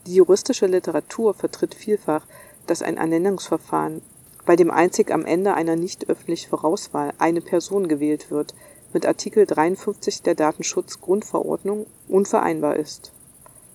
Die 0.07 0.15
juristische 0.15 0.67
Literatur 0.67 1.35
vertritt 1.35 1.75
vielfach, 1.75 2.27
dass 2.67 2.83
ein 2.83 2.99
Ernennungsverfahren, 2.99 4.03
bei 4.45 4.55
dem 4.55 4.71
einzig 4.71 5.11
am 5.11 5.25
Ende 5.25 5.55
einer 5.55 5.77
nicht 5.77 6.09
öffentlichen 6.11 6.51
Vorauswahl 6.51 7.15
eine 7.19 7.41
Person 7.41 7.89
gewählt 7.89 8.31
wird, 8.31 8.55
mit 8.93 9.07
Artikel 9.07 9.47
53 9.47 10.23
der 10.23 10.35
Datenschutzgrundverordnung 10.35 11.87
unvereinbar 12.09 12.77
ist 12.77 13.13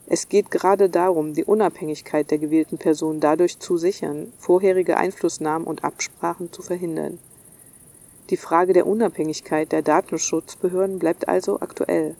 es 0.08 0.30
geht 0.30 0.51
gerade 0.51 0.89
darum, 0.89 1.34
die 1.34 1.43
Unabhängigkeit 1.43 2.30
der 2.30 2.38
gewählten 2.38 2.78
Person 2.78 3.20
dadurch 3.20 3.60
zu 3.60 3.78
sichern, 3.78 4.32
vorherige 4.38 4.97
Einflussnahmen 4.97 5.66
und 5.66 5.84
Absprachen 5.84 6.51
zu 6.53 6.62
verhindern. 6.62 7.18
Die 8.30 8.38
Frage 8.38 8.74
der 8.74 8.88
Unabhängigkeit 8.88 9.72
der 9.72 9.82
Datenschutzbehörden 9.82 10.99
bleibt 10.99 11.28
also 11.28 11.60
aktuell. 11.60 12.16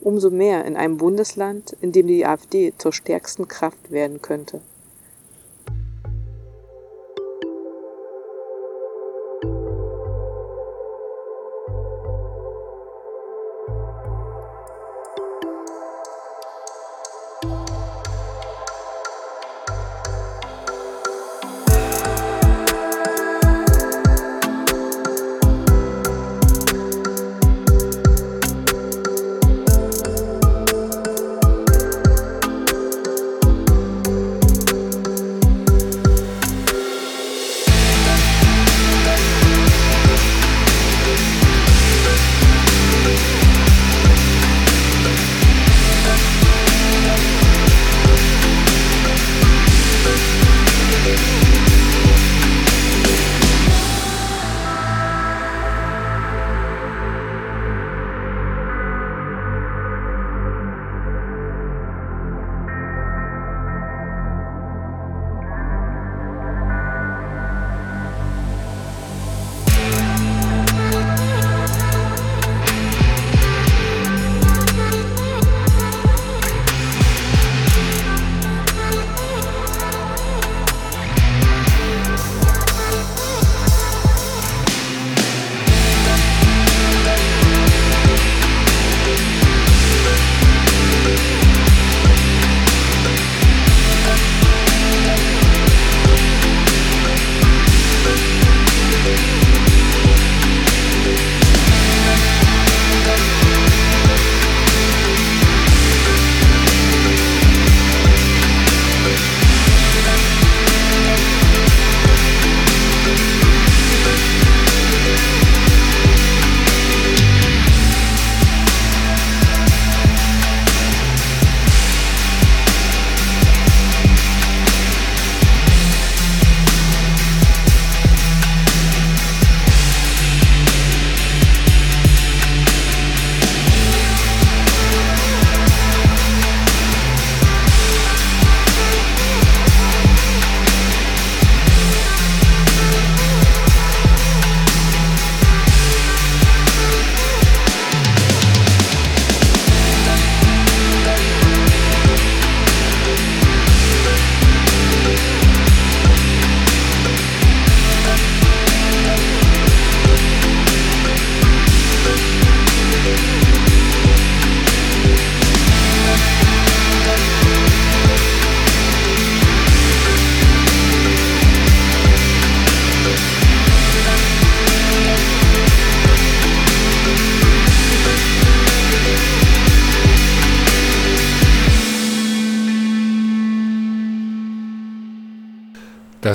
Umso 0.00 0.30
mehr 0.30 0.64
in 0.64 0.76
einem 0.76 0.96
Bundesland, 0.96 1.76
in 1.80 1.92
dem 1.92 2.06
die 2.06 2.26
AfD 2.26 2.72
zur 2.78 2.92
stärksten 2.92 3.46
Kraft 3.46 3.90
werden 3.90 4.22
könnte. 4.22 4.60